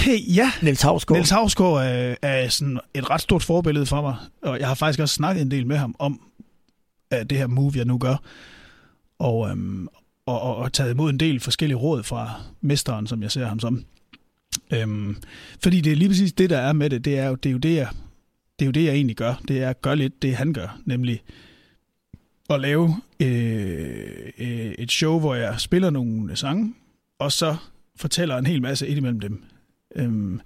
ja. 0.36 0.52
Niels 0.62 0.82
Havsgaard. 0.82 1.16
Niels 1.16 1.30
Havsgaard 1.30 1.86
er, 1.86 2.14
er 2.22 2.48
sådan 2.48 2.80
et 2.94 3.10
ret 3.10 3.20
stort 3.20 3.42
forbillede 3.42 3.86
for 3.86 4.02
mig, 4.02 4.16
og 4.42 4.58
jeg 4.58 4.68
har 4.68 4.74
faktisk 4.74 5.00
også 5.00 5.14
snakket 5.14 5.42
en 5.42 5.50
del 5.50 5.66
med 5.66 5.76
ham 5.76 5.94
om 5.98 6.20
uh, 7.14 7.20
det 7.30 7.38
her 7.38 7.46
move, 7.46 7.72
jeg 7.76 7.84
nu 7.84 7.98
gør, 7.98 8.16
og, 9.18 9.38
um, 9.38 9.88
og, 10.26 10.40
og, 10.40 10.56
og 10.56 10.72
taget 10.72 10.90
imod 10.90 11.10
en 11.10 11.20
del 11.20 11.40
forskellige 11.40 11.78
råd 11.78 12.02
fra 12.02 12.40
mesteren, 12.60 13.06
som 13.06 13.22
jeg 13.22 13.30
ser 13.30 13.46
ham 13.46 13.60
som. 13.60 13.84
Um, 14.84 15.16
fordi 15.62 15.80
det 15.80 15.92
er 15.92 15.96
lige 15.96 16.08
præcis 16.08 16.32
det, 16.32 16.50
der 16.50 16.58
er 16.58 16.72
med 16.72 16.90
det, 16.90 17.04
det 17.04 17.18
er 17.18 17.26
jo 17.26 17.34
det, 17.34 17.48
er 17.48 17.52
jo 17.52 17.58
det, 17.58 17.74
jeg, 17.74 17.88
det, 18.58 18.64
er 18.64 18.66
jo 18.66 18.72
det 18.72 18.84
jeg 18.84 18.94
egentlig 18.94 19.16
gør. 19.16 19.34
Det 19.48 19.62
er 19.62 19.70
at 19.70 19.82
gøre 19.82 19.96
lidt 19.96 20.22
det, 20.22 20.36
han 20.36 20.52
gør, 20.52 20.78
nemlig 20.84 21.22
at 22.50 22.60
lave 22.60 22.96
øh, 23.20 24.08
øh, 24.38 24.72
et 24.78 24.92
show, 24.92 25.18
hvor 25.18 25.34
jeg 25.34 25.60
spiller 25.60 25.90
nogle 25.90 26.36
sange, 26.36 26.74
og 27.18 27.32
så 27.32 27.56
fortæller 27.96 28.36
en 28.36 28.46
hel 28.46 28.62
masse 28.62 28.88
ind 28.88 28.98
imellem 28.98 29.20
dem. 29.20 29.42
Øhm, 29.96 30.40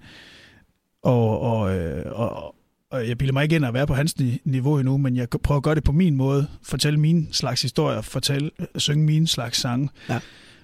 og, 1.03 1.39
og, 1.39 1.77
øh, 1.77 2.05
og, 2.11 2.55
og 2.91 3.07
jeg 3.07 3.17
bilder 3.17 3.33
mig 3.33 3.43
ikke 3.43 3.55
ind 3.55 3.65
at 3.65 3.73
være 3.73 3.87
på 3.87 3.93
hans 3.93 4.15
niveau 4.43 4.79
endnu, 4.79 4.97
men 4.97 5.15
jeg 5.15 5.29
prøver 5.29 5.57
at 5.57 5.63
gøre 5.63 5.75
det 5.75 5.83
på 5.83 5.91
min 5.91 6.15
måde, 6.15 6.47
fortælle 6.63 6.99
min 6.99 7.27
slags 7.31 7.61
historier, 7.61 8.01
fortælle, 8.01 8.51
øh, 8.59 8.67
synge 8.75 9.05
min 9.05 9.27
slags 9.27 9.59
sange. 9.59 9.89
Ja. 10.09 10.19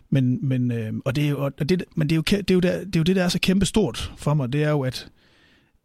Men, 0.10 0.48
men, 0.48 0.72
øh, 0.72 0.94
og 1.06 1.16
det 1.16 1.26
er 1.26 1.30
jo, 1.30 1.46
og 1.60 1.70
det, 1.70 1.84
men 1.96 2.10
det 2.10 2.16
er 2.16 2.18
jo, 2.18 2.22
det 2.22 2.52
er 2.52 2.54
jo, 2.54 2.60
der, 2.60 2.80
det 2.80 2.96
er 2.96 3.00
jo 3.00 3.04
det, 3.04 3.16
der 3.16 3.24
er 3.24 3.30
så 3.30 3.40
kæmpe 3.40 3.66
stort 3.66 4.14
for 4.18 4.34
mig, 4.34 4.54
det 4.54 4.64
er 4.64 4.70
jo, 4.70 4.82
at, 4.82 5.10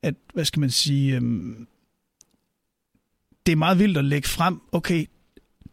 at 0.03 0.15
hvad 0.35 0.45
skal 0.45 0.61
man 0.61 0.71
sige, 0.71 1.17
øh, 1.17 1.23
det 3.47 3.53
er 3.53 3.57
meget 3.57 3.79
vildt 3.79 3.99
at 3.99 4.05
lægge 4.05 4.29
frem, 4.29 4.61
okay, 4.73 5.07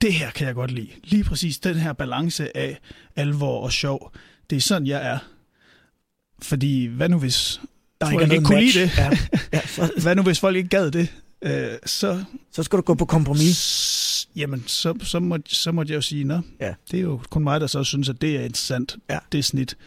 det 0.01 0.13
her 0.13 0.31
kan 0.31 0.47
jeg 0.47 0.55
godt 0.55 0.71
lide. 0.71 0.89
Lige 1.03 1.23
præcis 1.23 1.59
den 1.59 1.75
her 1.75 1.93
balance 1.93 2.57
af 2.57 2.79
alvor 3.15 3.61
og 3.61 3.71
sjov. 3.71 4.11
Det 4.49 4.55
er 4.55 4.61
sådan, 4.61 4.87
jeg 4.87 5.07
er. 5.11 5.19
Fordi 6.41 6.85
hvad 6.85 7.09
nu 7.09 7.19
hvis 7.19 7.61
der 8.01 8.11
folk 8.11 8.31
ikke, 8.31 8.45
kunne 8.45 8.61
lide 8.61 8.79
det? 8.79 8.91
Ja. 8.97 9.09
Ja, 9.53 9.61
så... 9.67 9.91
hvad 10.01 10.15
nu 10.15 10.21
hvis 10.21 10.39
folk 10.39 10.55
ikke 10.57 10.69
gad 10.69 10.91
det? 10.91 11.07
Øh, 11.41 11.67
så, 11.85 12.23
så 12.51 12.63
skal 12.63 12.77
du 12.77 12.81
gå 12.81 12.93
på 12.93 13.05
kompromis. 13.05 13.57
S- 13.57 14.27
jamen, 14.35 14.63
så, 14.67 14.93
så, 15.03 15.19
må, 15.19 15.37
så 15.45 15.71
måtte 15.71 15.91
jeg 15.91 15.95
jo 15.95 16.01
sige, 16.01 16.23
nå, 16.23 16.39
ja. 16.61 16.73
det 16.91 16.97
er 16.97 17.01
jo 17.01 17.19
kun 17.29 17.43
mig, 17.43 17.61
der 17.61 17.67
så 17.67 17.83
synes, 17.83 18.09
at 18.09 18.21
det 18.21 18.35
er 18.35 18.41
interessant. 18.41 18.95
Ja. 19.09 19.17
Det 19.31 19.45
snit. 19.45 19.77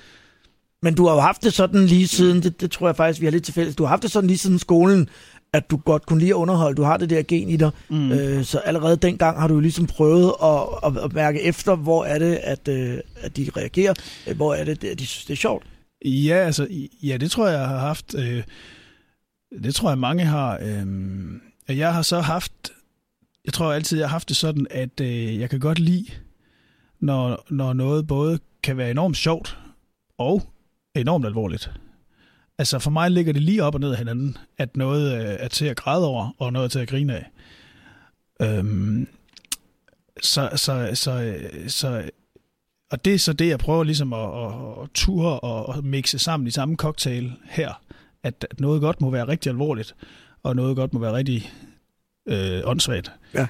Men 0.83 0.95
du 0.95 1.07
har 1.07 1.15
jo 1.15 1.21
haft 1.21 1.43
det 1.43 1.53
sådan 1.55 1.87
lige 1.87 2.09
siden, 2.09 2.43
det, 2.43 2.61
det 2.61 2.71
tror 2.71 2.89
jeg 2.89 2.97
faktisk, 2.97 3.21
vi 3.21 3.27
har 3.27 3.31
lidt 3.31 3.45
til 3.45 3.55
fælles, 3.55 3.77
du 3.77 3.83
har 3.83 3.89
haft 3.89 4.03
det 4.03 4.11
sådan 4.11 4.29
lige 4.29 4.39
siden 4.39 4.59
skolen, 4.59 5.09
at 5.53 5.71
du 5.71 5.77
godt 5.77 6.07
kunne 6.07 6.19
lide 6.19 6.31
at 6.31 6.35
underholde, 6.35 6.77
du 6.77 6.83
har 6.83 6.97
det 6.97 7.11
der 7.11 7.23
gen 7.23 7.49
i 7.49 7.57
dig, 7.57 7.71
mm. 7.89 8.13
øh, 8.13 8.45
så 8.45 8.59
allerede 8.59 8.97
dengang 8.97 9.41
har 9.41 9.49
du 9.49 9.55
jo 9.55 9.61
ligesom 9.61 9.87
prøvet 9.87 10.33
at, 10.43 10.61
at, 10.85 11.05
at 11.05 11.13
mærke 11.13 11.43
efter, 11.43 11.77
hvor 11.77 12.05
er 12.05 12.19
det, 12.19 12.35
at, 12.43 12.69
øh, 12.69 12.99
at 13.17 13.37
de 13.37 13.51
reagerer, 13.57 13.95
hvor 14.35 14.55
er 14.55 14.65
det, 14.65 14.85
at 14.85 14.99
de 14.99 15.07
synes, 15.07 15.25
det 15.25 15.33
er 15.33 15.37
sjovt. 15.37 15.67
Ja, 16.05 16.35
altså, 16.35 16.69
ja, 17.03 17.17
det 17.17 17.31
tror 17.31 17.49
jeg, 17.49 17.59
jeg 17.59 17.69
har 17.69 17.79
haft. 17.79 18.15
Øh, 18.15 18.43
det 19.63 19.75
tror 19.75 19.89
jeg, 19.89 19.99
mange 19.99 20.25
har. 20.25 20.59
Øh, 20.63 21.77
jeg 21.79 21.95
har 21.95 22.03
så 22.03 22.21
haft, 22.21 22.53
jeg 23.45 23.53
tror 23.53 23.73
altid, 23.73 23.99
jeg 23.99 24.09
har 24.09 24.13
haft 24.13 24.29
det 24.29 24.37
sådan, 24.37 24.67
at 24.71 25.01
øh, 25.01 25.39
jeg 25.39 25.51
kan 25.51 25.61
godt 25.61 25.79
lide, 25.79 26.07
når, 27.01 27.45
når 27.51 27.73
noget 27.73 28.07
både 28.07 28.39
kan 28.63 28.77
være 28.77 28.91
enormt 28.91 29.17
sjovt 29.17 29.59
og 30.19 30.43
enormt 30.95 31.27
alvorligt. 31.27 31.71
Altså 32.59 32.79
for 32.79 32.91
mig 32.91 33.11
ligger 33.11 33.33
det 33.33 33.43
lige 33.43 33.65
op 33.65 33.75
og 33.75 33.81
ned 33.81 33.91
af 33.91 33.99
hinanden, 33.99 34.37
at 34.59 34.77
noget 34.77 35.15
øh, 35.15 35.37
er 35.39 35.49
til 35.49 35.65
at 35.65 35.77
græde 35.77 36.07
over, 36.07 36.35
og 36.39 36.53
noget 36.53 36.65
er 36.65 36.69
til 36.69 36.79
at 36.79 36.89
grine 36.89 37.17
af. 37.17 37.31
Øhm, 38.43 39.09
så, 40.23 40.51
så, 40.57 40.91
så, 40.95 41.39
så, 41.69 42.11
og 42.91 43.05
det 43.05 43.15
er 43.15 43.19
så 43.19 43.33
det, 43.33 43.49
jeg 43.49 43.59
prøver 43.59 43.85
ligesom 43.85 44.13
at, 44.13 44.45
at, 44.45 44.83
at 44.83 44.89
ture 44.95 45.41
og 45.41 45.77
at 45.77 45.85
mixe 45.85 46.19
sammen 46.19 46.47
i 46.47 46.51
samme 46.51 46.77
cocktail 46.77 47.33
her. 47.45 47.83
At, 48.23 48.47
at 48.51 48.61
noget 48.61 48.81
godt 48.81 49.01
må 49.01 49.11
være 49.11 49.29
rigtig 49.29 49.51
alvorligt, 49.51 49.95
og 50.43 50.57
noget 50.57 50.77
godt 50.77 50.95
må 50.95 51.01
være 51.01 51.13
rigtig 51.13 51.53
øh, 52.29 52.61
åndssvagt. 52.65 53.13
Ja. 53.35 53.47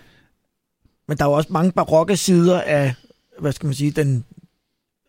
Men 1.09 1.19
der 1.19 1.25
er 1.25 1.29
jo 1.29 1.35
også 1.35 1.53
mange 1.53 1.73
barokke 1.73 2.17
sider 2.17 2.61
af, 2.61 2.95
hvad 3.39 3.53
skal 3.53 3.67
man 3.67 3.75
sige, 3.75 3.91
den 3.91 4.25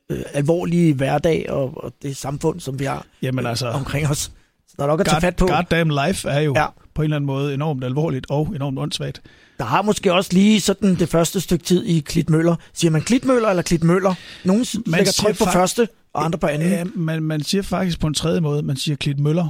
øh, 0.10 0.22
alvorlige 0.34 0.94
hverdag 0.94 1.50
og, 1.50 1.84
og 1.84 1.94
det 2.02 2.18
samfund, 2.18 2.60
som 2.60 2.80
vi 2.80 2.86
har 2.86 3.06
Jamen 3.22 3.46
altså, 3.46 3.68
omkring 3.68 4.08
os. 4.08 4.32
Så 4.68 4.74
der 4.78 4.84
er 4.84 4.88
nok 4.88 5.00
at 5.00 5.06
tage 5.06 5.16
God, 5.16 5.22
fat 5.22 5.36
på. 5.36 5.48
goddamn 5.48 5.92
life 6.08 6.30
er 6.30 6.40
jo 6.40 6.54
Ja. 6.56 6.66
På 7.00 7.04
en 7.04 7.06
eller 7.06 7.16
anden 7.16 7.26
måde 7.26 7.54
enormt 7.54 7.84
alvorligt 7.84 8.26
og 8.30 8.52
enormt 8.56 8.80
åndssvagt. 8.80 9.22
Der 9.58 9.66
har 9.66 9.82
måske 9.82 10.14
også 10.14 10.30
lige 10.34 10.62
sådan 10.62 10.96
det 10.96 11.10
første 11.10 11.42
stykke 11.42 11.66
tid 11.66 11.86
i 11.86 12.00
Klitmøller. 12.00 12.56
Siger 12.74 12.92
man 12.92 13.02
Klitmøller 13.02 13.50
eller 13.50 13.62
Klitmøller? 13.64 14.14
Nogle 14.46 14.66
man 14.86 14.98
lægger 14.98 15.12
tryk 15.12 15.38
på 15.38 15.46
første, 15.54 15.88
og 16.14 16.26
andre 16.26 16.40
på 16.40 16.48
anden. 16.48 16.70
Ja, 16.70 16.84
man, 16.96 17.24
man 17.24 17.44
siger 17.44 17.62
faktisk 17.62 18.00
på 18.00 18.08
en 18.08 18.14
tredje 18.14 18.42
måde, 18.42 18.64
man 18.64 18.78
siger 18.78 18.96
Klit 18.96 19.20
Møller. 19.20 19.48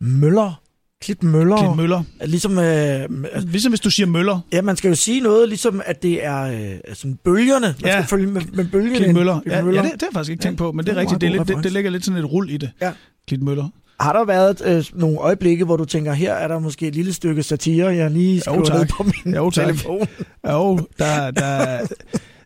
Møller. 0.00 0.60
Klitmøller. 1.02 1.56
Klit 1.56 1.76
Møller. 1.76 2.02
Ligesom, 2.26 2.58
øh, 2.58 3.08
Ligesom 3.50 3.70
hvis 3.72 3.80
du 3.80 3.90
siger 3.90 4.06
Møller. 4.06 4.40
ja, 4.52 4.62
man 4.62 4.76
skal 4.76 4.88
jo 4.88 4.94
sige 4.94 5.20
noget, 5.20 5.48
ligesom 5.48 5.82
at 5.84 6.02
det 6.02 6.24
er 6.24 6.42
øh, 6.42 6.94
sådan 6.94 7.18
bølgerne. 7.24 7.66
Man 7.66 7.74
Ja. 7.84 7.92
skal 7.92 8.04
følge 8.08 8.26
med, 8.26 8.42
med 8.52 8.64
bølgerne. 8.64 8.96
Klit 9.04 9.14
Møller. 9.14 9.40
Ja, 9.46 9.56
ja 9.56 9.62
Møller. 9.64 9.82
det, 9.82 9.92
det 9.92 10.02
har 10.02 10.06
jeg 10.08 10.12
faktisk 10.14 10.30
ikke 10.30 10.42
Ja, 10.44 10.48
tænkt 10.48 10.58
på, 10.58 10.72
men 10.72 10.78
det 10.78 10.86
det 10.86 10.92
er 10.92 10.96
er 10.96 11.00
rigtigt. 11.00 11.20
Det, 11.20 11.26
er 11.26 11.32
lidt, 11.32 11.48
det, 11.48 11.64
det 11.64 11.72
ligger 11.72 11.90
lidt 11.90 12.04
sådan 12.04 12.20
et 12.24 12.32
rul 12.32 12.50
i 12.50 12.56
det. 12.56 12.70
Ja. 12.80 12.92
Klit 13.28 13.42
Møller. 13.42 13.68
Har 14.00 14.12
der 14.12 14.24
været 14.24 14.62
øh, 14.64 14.84
nogle 14.92 15.18
øjeblikke, 15.18 15.64
hvor 15.64 15.76
du 15.76 15.84
tænker, 15.84 16.12
her 16.12 16.34
er 16.34 16.48
der 16.48 16.58
måske 16.58 16.88
et 16.88 16.94
lille 16.94 17.12
stykke 17.12 17.42
satire, 17.42 17.86
jeg 17.86 18.10
lige 18.10 18.40
skriver 18.40 18.64
tak. 18.64 18.78
ned 18.78 18.86
på 18.86 19.02
min 19.02 19.34
Jo, 19.34 19.50
tak. 19.50 19.66
telefon? 19.66 20.08
Jo, 20.50 20.78
der, 20.98 21.30
der, 21.30 21.86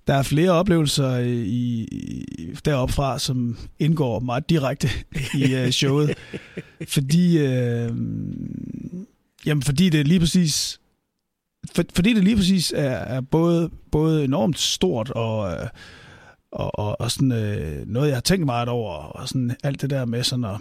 der 0.07 0.15
er 0.15 0.23
flere 0.23 0.51
oplevelser 0.51 1.17
i, 1.17 1.85
i, 1.85 2.57
deroppe 2.65 2.95
fra, 2.95 3.19
som 3.19 3.59
indgår 3.79 4.21
meget 4.21 4.51
direkte 4.51 4.89
i 5.35 5.65
uh, 5.65 5.71
showet. 5.71 6.15
Fordi, 6.89 7.39
øh, 7.39 7.91
jamen, 9.47 9.63
fordi 9.63 9.89
det 9.89 10.09
lige 10.09 10.21
præcis 10.21 10.81
for, 11.75 11.85
fordi 11.95 12.15
det 12.15 12.25
lige 12.25 12.37
præcis 12.37 12.73
er, 12.77 12.91
er 12.91 13.21
både, 13.21 13.71
både 13.93 14.25
enormt 14.25 14.59
stort 14.59 15.11
og, 15.11 15.53
øh, 15.53 15.69
og, 16.53 16.79
og, 16.79 17.01
og 17.01 17.11
sådan, 17.11 17.33
øh, 17.33 17.87
noget, 17.87 18.09
jeg 18.09 18.17
har 18.17 18.21
tænkt 18.21 18.47
meget 18.47 18.69
over, 18.69 18.95
og 18.95 19.29
sådan 19.29 19.57
alt 19.63 19.83
det 19.83 19.91
der 19.91 20.05
med 20.05 20.23
sådan 20.23 20.45
at, 20.45 20.57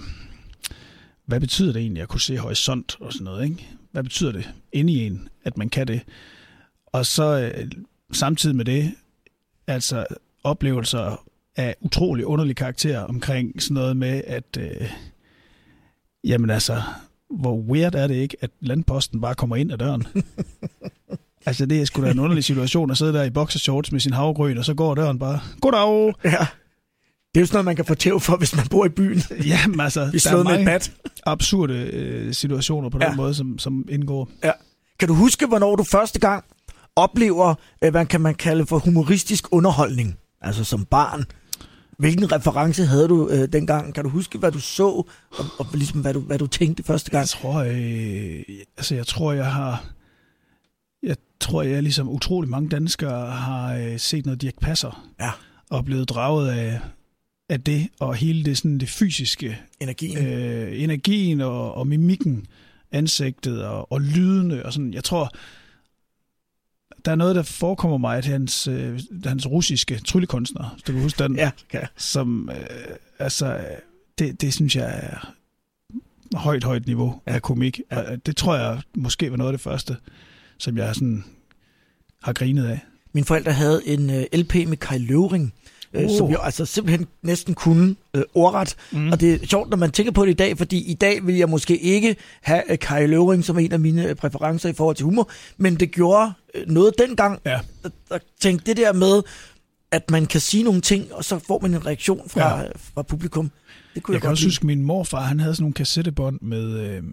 hvad 1.30 1.40
betyder 1.40 1.74
det 1.74 1.82
egentlig 1.82 2.04
at 2.04 2.10
kunne 2.10 2.22
se 2.22 2.38
horisont 2.38 2.98
og 3.00 3.14
sådan 3.14 3.26
noget, 3.26 3.44
ikke? 3.44 3.68
Hvad 3.92 4.04
betyder 4.04 4.32
det 4.32 4.54
inde 4.72 4.94
i 4.94 5.06
en, 5.06 5.30
at 5.44 5.58
man 5.58 5.70
kan 5.70 5.88
det? 5.88 6.02
Og 6.86 7.06
så 7.06 7.52
øh, 7.56 7.72
samtidig 8.12 8.56
med 8.56 8.66
det, 8.66 8.92
altså 9.68 10.06
oplevelser 10.44 11.26
af 11.56 11.76
utrolig 11.82 12.26
underlig 12.26 12.56
karakter 12.56 13.00
omkring 13.00 13.62
sådan 13.62 13.74
noget 13.74 13.98
med, 13.98 14.22
at 14.28 14.58
øh, 14.60 14.92
jamen 16.24 16.50
altså, 16.50 16.82
hvor 17.30 17.58
weird 17.58 17.96
er 17.96 18.08
det 18.08 18.16
ikke, 18.16 18.38
at 18.42 18.52
landposten 18.60 19.22
bare 19.22 19.36
kommer 19.36 19.56
ind 19.56 19.72
ad 19.72 19.78
døren? 19.78 20.08
altså 21.46 21.66
det 21.66 21.82
er 21.82 21.86
sgu 21.86 22.02
da 22.02 22.12
en 22.12 22.20
underlig 22.20 22.44
situation 22.44 22.92
at 22.92 22.98
sidde 22.98 23.14
der 23.14 23.24
i 23.24 23.30
boxershorts 23.30 23.92
med 23.92 24.00
sin 24.00 24.14
havgryn, 24.14 24.58
og 24.58 24.66
så 24.66 24.74
går 24.74 24.96
døren 24.96 25.20
bare, 25.20 25.40
goddag! 25.62 26.14
Ja. 26.24 26.48
Det 27.34 27.38
er 27.38 27.42
jo 27.42 27.46
sådan 27.46 27.56
noget, 27.56 27.66
man 27.66 27.76
kan 27.76 27.86
få 27.86 27.94
tæv 27.96 28.20
for, 28.20 28.38
hvis 28.38 28.56
man 28.56 28.68
bor 28.68 28.86
i 28.86 28.90
byen. 28.90 29.22
Jamen 29.48 29.80
altså, 29.80 30.10
Vi 30.12 30.18
der 30.18 30.32
er 30.32 30.36
med 30.36 30.44
mange 30.44 30.66
bat. 30.66 30.92
absurde 31.26 31.74
øh, 31.74 32.34
situationer 32.34 32.90
på 32.90 32.98
den 32.98 33.08
Ja. 33.08 33.16
måde, 33.16 33.34
som, 33.34 33.60
som 33.60 33.86
indgår. 33.90 34.30
Kan 35.00 35.08
du 35.08 35.14
huske, 35.14 35.46
hvornår 35.46 35.76
du 35.76 35.84
første 35.84 36.20
gang 36.20 36.44
oplever, 36.96 37.56
øh, 37.84 37.92
hvad 37.92 38.06
kan 38.06 38.22
man 38.22 38.36
kalde 38.36 38.66
for 38.66 38.80
humoristisk 38.80 39.48
underholdning? 39.52 40.18
Altså 40.42 40.64
som 40.64 40.86
barn. 40.86 41.26
Hvilken 41.98 42.32
reference 42.32 42.86
havde 42.86 43.08
du 43.08 43.30
øh, 43.30 43.48
dengang? 43.54 43.94
Kan 43.94 44.04
du 44.04 44.10
huske, 44.10 44.38
hvad 44.38 44.52
du 44.52 44.60
så, 44.60 44.88
og, 44.88 45.06
og 45.60 45.66
ligesom, 45.74 46.02
hvad, 46.02 46.14
du, 46.14 46.20
hvad 46.20 46.38
du 46.40 46.48
tænkte 46.48 46.84
første 46.84 47.12
gang? 47.12 47.22
Jeg 47.22 47.30
tror, 47.30 47.56
øh, 47.60 48.44
altså 48.78 48.96
jeg 48.96 49.08
tror, 49.08 49.34
jeg 49.34 49.52
har, 49.52 49.84
jeg 51.04 51.16
tror, 51.40 51.62
jeg 51.62 51.84
ligesom 51.84 52.10
utrolig 52.10 52.50
mange 52.50 52.70
danskere 52.70 53.32
har 53.32 53.76
øh, 53.76 54.00
set 54.00 54.26
noget 54.26 54.42
Dirk 54.42 54.54
Passer. 54.62 55.06
Ja. 55.20 55.30
Og 55.70 55.86
blevet 55.86 56.10
draget 56.10 56.50
af, 56.50 56.80
af 57.50 57.62
det, 57.62 57.88
og 58.00 58.16
hele 58.16 58.46
det, 58.46 58.58
sådan, 58.58 58.78
det 58.78 58.90
fysiske, 58.90 59.60
Energien. 59.80 60.26
øh, 60.26 60.82
energien 60.84 61.42
og, 61.42 61.74
og 61.74 61.88
mimikken, 61.88 62.46
ansigtet 62.92 63.64
og, 63.66 63.92
og 63.92 64.02
lydene. 64.02 64.66
Og 64.66 64.74
sådan. 64.74 64.94
Jeg 64.94 65.04
tror, 65.04 65.32
der 67.06 67.12
er 67.12 67.16
noget, 67.16 67.36
der 67.36 67.44
forekommer 67.44 67.98
mig, 67.98 68.18
at 68.18 68.26
hans, 68.26 68.68
øh, 68.68 69.00
hans 69.26 69.48
russiske 69.48 70.00
tryllekunstner, 70.06 70.78
du 70.88 70.92
kan 70.92 71.02
huske 71.02 71.24
den, 71.24 71.36
Ja, 71.36 71.52
kan 71.70 71.88
som, 71.98 72.50
øh, 72.50 72.66
altså, 73.20 73.66
det, 74.20 74.42
det 74.42 74.54
synes 74.54 74.76
jeg 74.76 75.00
er 75.04 75.34
højt, 76.38 76.64
højt 76.64 76.86
niveau 76.86 77.22
Ja. 77.28 77.34
af 77.34 77.42
komik. 77.42 77.82
Ja. 77.92 78.00
Ja. 78.12 78.16
Det 78.16 78.38
tror 78.38 78.56
jeg 78.56 78.82
måske 78.96 79.32
var 79.32 79.38
noget 79.38 79.52
af 79.52 79.58
det 79.58 79.62
første, 79.62 79.98
som 80.58 80.78
jeg 80.78 80.96
sådan 80.96 81.24
har 82.24 82.34
grinet 82.34 82.66
af. 82.66 82.80
Mine 83.14 83.26
forældre 83.26 83.52
havde 83.54 83.82
en 83.88 84.10
øh, 84.10 84.24
LP 84.34 84.56
med 84.56 84.78
Kai 84.78 84.98
Løvring, 84.98 85.54
øh, 85.94 86.10
som 86.18 86.28
jo 86.32 86.38
altså 86.38 86.66
simpelthen 86.66 87.08
næsten 87.24 87.54
kunne 87.54 87.96
øh, 88.14 88.24
ordret. 88.34 88.76
Mm. 88.92 89.12
Og 89.12 89.22
det 89.22 89.34
er 89.34 89.48
sjovt, 89.48 89.70
når 89.70 89.78
man 89.78 89.92
tænker 89.92 90.12
på 90.12 90.26
det 90.26 90.32
i 90.32 90.34
dag, 90.34 90.58
fordi 90.58 90.92
i 90.92 90.94
dag 90.94 91.28
vil 91.28 91.36
jeg 91.36 91.50
måske 91.50 91.78
ikke 91.78 92.16
have 92.42 92.72
øh, 92.72 92.78
Kai 92.80 93.08
Løvring 93.08 93.46
som 93.46 93.60
en 93.60 93.72
af 93.72 93.80
mine 93.80 94.08
øh, 94.10 94.16
præferencer 94.16 94.70
i 94.70 94.74
forhold 94.74 94.96
til 94.96 95.04
humor, 95.04 95.30
men 95.58 95.76
det 95.76 95.92
gjorde 95.92 96.34
øh, 96.56 96.68
noget 96.68 96.94
dengang, 97.00 97.40
Ja. 97.46 97.60
der 98.10 98.18
tænkte 98.42 98.66
det 98.66 98.78
der 98.78 98.94
med, 98.94 99.22
at 99.92 100.12
man 100.12 100.26
kan 100.26 100.42
sige 100.42 100.64
nogle 100.64 100.82
ting, 100.82 101.14
og 101.14 101.26
så 101.26 101.40
får 101.48 101.60
man 101.62 101.74
en 101.74 101.86
reaktion 101.86 102.30
fra, 102.30 102.40
Ja. 102.58 102.62
ja. 102.64 102.68
fra 102.94 103.02
publikum. 103.02 103.52
Det 103.96 104.04
kunne 104.04 104.14
Jeg 104.14 104.16
jeg, 104.16 104.22
kan 104.22 104.30
også 104.32 104.42
lide. 104.44 104.50
huske, 104.50 104.66
min 104.66 104.82
morfar, 104.82 105.22
han 105.22 105.40
havde 105.40 105.56
sådan 105.56 105.64
nogle 105.64 105.74
kassettebånd 105.74 106.40
med, 106.42 106.80
øh, 106.80 107.04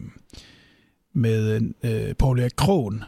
med 1.15 1.61
øh, 1.85 2.15
Paul 2.15 2.41
Erik 2.41 2.53
Krogen. 2.57 3.05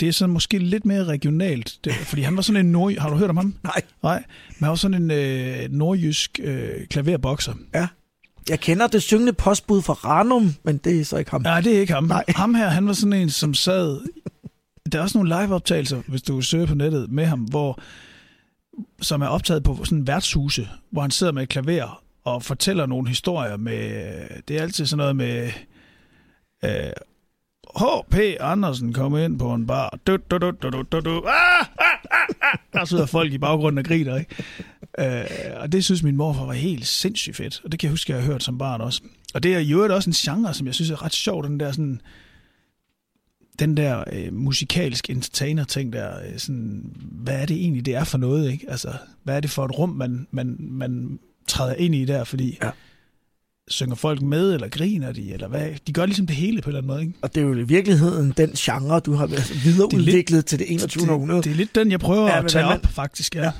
Det 0.00 0.08
er 0.08 0.12
så 0.12 0.26
måske 0.26 0.58
lidt 0.58 0.84
mere 0.84 1.04
regionalt, 1.04 1.78
det, 1.84 1.92
fordi 1.92 2.22
han 2.22 2.36
var 2.36 2.42
sådan 2.42 2.66
en 2.66 2.72
nord... 2.72 2.94
Har 2.98 3.10
du 3.10 3.16
hørt 3.16 3.30
om 3.30 3.36
ham? 3.36 3.54
Nej, 3.62 3.82
Nej, 4.02 4.24
men 4.48 4.56
han 4.58 4.68
var 4.68 4.74
sådan 4.74 5.02
en 5.02 5.10
øh, 5.10 5.70
nordjysk 5.70 6.40
øh, 6.42 6.86
klaverbokser. 6.86 7.54
jeg 8.48 8.60
kender 8.60 8.86
det 8.86 9.02
syngende 9.02 9.32
postbud 9.32 9.82
fra 9.82 9.92
Ranum, 9.92 10.54
men 10.62 10.76
det 10.76 11.00
er 11.00 11.04
så 11.04 11.16
ikke 11.16 11.30
ham. 11.30 11.42
Nej, 11.42 11.60
det 11.60 11.76
er 11.76 11.80
ikke 11.80 11.92
ham. 11.92 12.04
Nej. 12.04 12.24
Ham 12.28 12.54
her, 12.54 12.68
han 12.68 12.86
var 12.86 12.92
sådan 12.92 13.12
en, 13.12 13.30
som 13.30 13.54
sad... 13.54 14.00
Der 14.92 14.98
er 14.98 15.02
også 15.02 15.18
nogle 15.18 15.42
live-optagelser, 15.42 16.02
hvis 16.06 16.22
du 16.22 16.40
søger 16.40 16.66
på 16.66 16.74
nettet 16.74 17.10
med 17.10 17.24
ham, 17.24 17.40
hvor 17.40 17.80
som 19.00 19.22
er 19.22 19.26
optaget 19.26 19.62
på 19.62 19.84
sådan 19.84 19.98
en 19.98 20.06
værtshuse, 20.06 20.68
hvor 20.90 21.02
han 21.02 21.10
sidder 21.10 21.32
med 21.32 21.42
et 21.42 21.48
klaver 21.48 22.02
og 22.24 22.42
fortæller 22.42 22.86
nogle 22.86 23.08
historier 23.08 23.56
med... 23.56 24.02
Det 24.48 24.56
er 24.56 24.62
altid 24.62 24.86
sådan 24.86 24.98
noget 24.98 25.16
med... 25.16 25.50
Øh, 26.64 26.92
H.P. 27.76 28.16
Andersen 28.40 28.92
kom 28.92 29.16
ind 29.18 29.38
på 29.38 29.54
en 29.54 29.66
bar. 29.66 29.98
Du, 30.06 30.16
du, 30.30 30.38
du, 30.38 30.50
du, 30.50 30.82
du, 30.92 31.00
du. 31.00 31.24
Ah, 31.26 31.60
ah, 31.60 31.98
ah, 32.10 32.34
ah. 32.42 32.58
Der 32.72 32.84
sidder 32.84 33.06
folk 33.06 33.32
i 33.32 33.38
baggrunden 33.38 33.78
og 33.78 33.84
griner, 33.84 34.16
ikke? 34.16 34.44
Øh, 34.98 35.24
og 35.60 35.72
det 35.72 35.84
synes 35.84 36.02
min 36.02 36.16
morfar 36.16 36.44
var 36.44 36.52
helt 36.52 36.86
sindssygt 36.86 37.36
fedt. 37.36 37.60
Og 37.64 37.72
det 37.72 37.80
kan 37.80 37.86
jeg 37.86 37.92
huske, 37.92 38.12
jeg 38.12 38.20
har 38.22 38.26
hørt 38.32 38.42
som 38.42 38.58
barn 38.58 38.80
også. 38.80 39.02
Og 39.34 39.42
det 39.42 39.54
er 39.54 39.58
i 39.58 39.72
øvrigt 39.72 39.92
også 39.92 40.10
en 40.10 40.14
genre, 40.14 40.54
som 40.54 40.66
jeg 40.66 40.74
synes 40.74 40.90
er 40.90 41.04
ret 41.04 41.12
sjov, 41.14 41.44
den 41.44 41.60
der 41.60 41.72
sådan 41.72 42.00
den 43.58 43.76
der 43.76 44.04
øh, 44.12 44.32
musikalsk 44.32 45.10
entertainer-ting 45.10 45.92
der, 45.92 46.18
øh, 46.18 46.38
sådan, 46.38 46.92
hvad 47.00 47.42
er 47.42 47.46
det 47.46 47.56
egentlig, 47.56 47.86
det 47.86 47.94
er 47.94 48.04
for 48.04 48.18
noget, 48.18 48.52
ikke? 48.52 48.66
Altså, 48.68 48.92
hvad 49.22 49.36
er 49.36 49.40
det 49.40 49.50
for 49.50 49.64
et 49.64 49.78
rum, 49.78 49.88
man, 49.88 50.26
man, 50.30 50.56
man 50.58 51.18
træder 51.48 51.74
ind 51.74 51.94
i 51.94 52.04
der, 52.04 52.24
fordi 52.24 52.58
Ja 52.62 52.70
synger 53.68 53.94
folk 53.94 54.22
med, 54.22 54.54
eller 54.54 54.68
griner 54.68 55.12
de, 55.12 55.32
eller 55.32 55.48
hvad? 55.48 55.68
De 55.86 55.92
gør 55.92 56.06
ligesom 56.06 56.26
det 56.26 56.36
hele 56.36 56.62
på 56.62 56.70
en 56.70 56.76
eller 56.76 56.78
anden 56.78 56.92
måde, 56.92 57.00
ikke? 57.00 57.14
Og 57.22 57.34
det 57.34 57.40
er 57.40 57.44
jo 57.44 57.54
i 57.54 57.62
virkeligheden 57.62 58.34
den 58.36 58.50
genre, 58.50 59.00
du 59.00 59.12
har 59.12 59.26
videreudviklet 59.64 60.46
til 60.46 60.58
det 60.58 60.72
21. 60.72 61.10
århundrede. 61.10 61.36
Det, 61.36 61.44
det 61.44 61.52
er 61.52 61.56
lidt 61.56 61.74
den, 61.74 61.90
jeg 61.90 62.00
prøver 62.00 62.26
Ja, 62.26 62.44
at 62.44 62.50
tage 62.50 62.66
hvad 62.66 62.74
op, 62.74 62.86
faktisk, 62.86 63.34
ja. 63.34 63.42
Ja. 63.42 63.52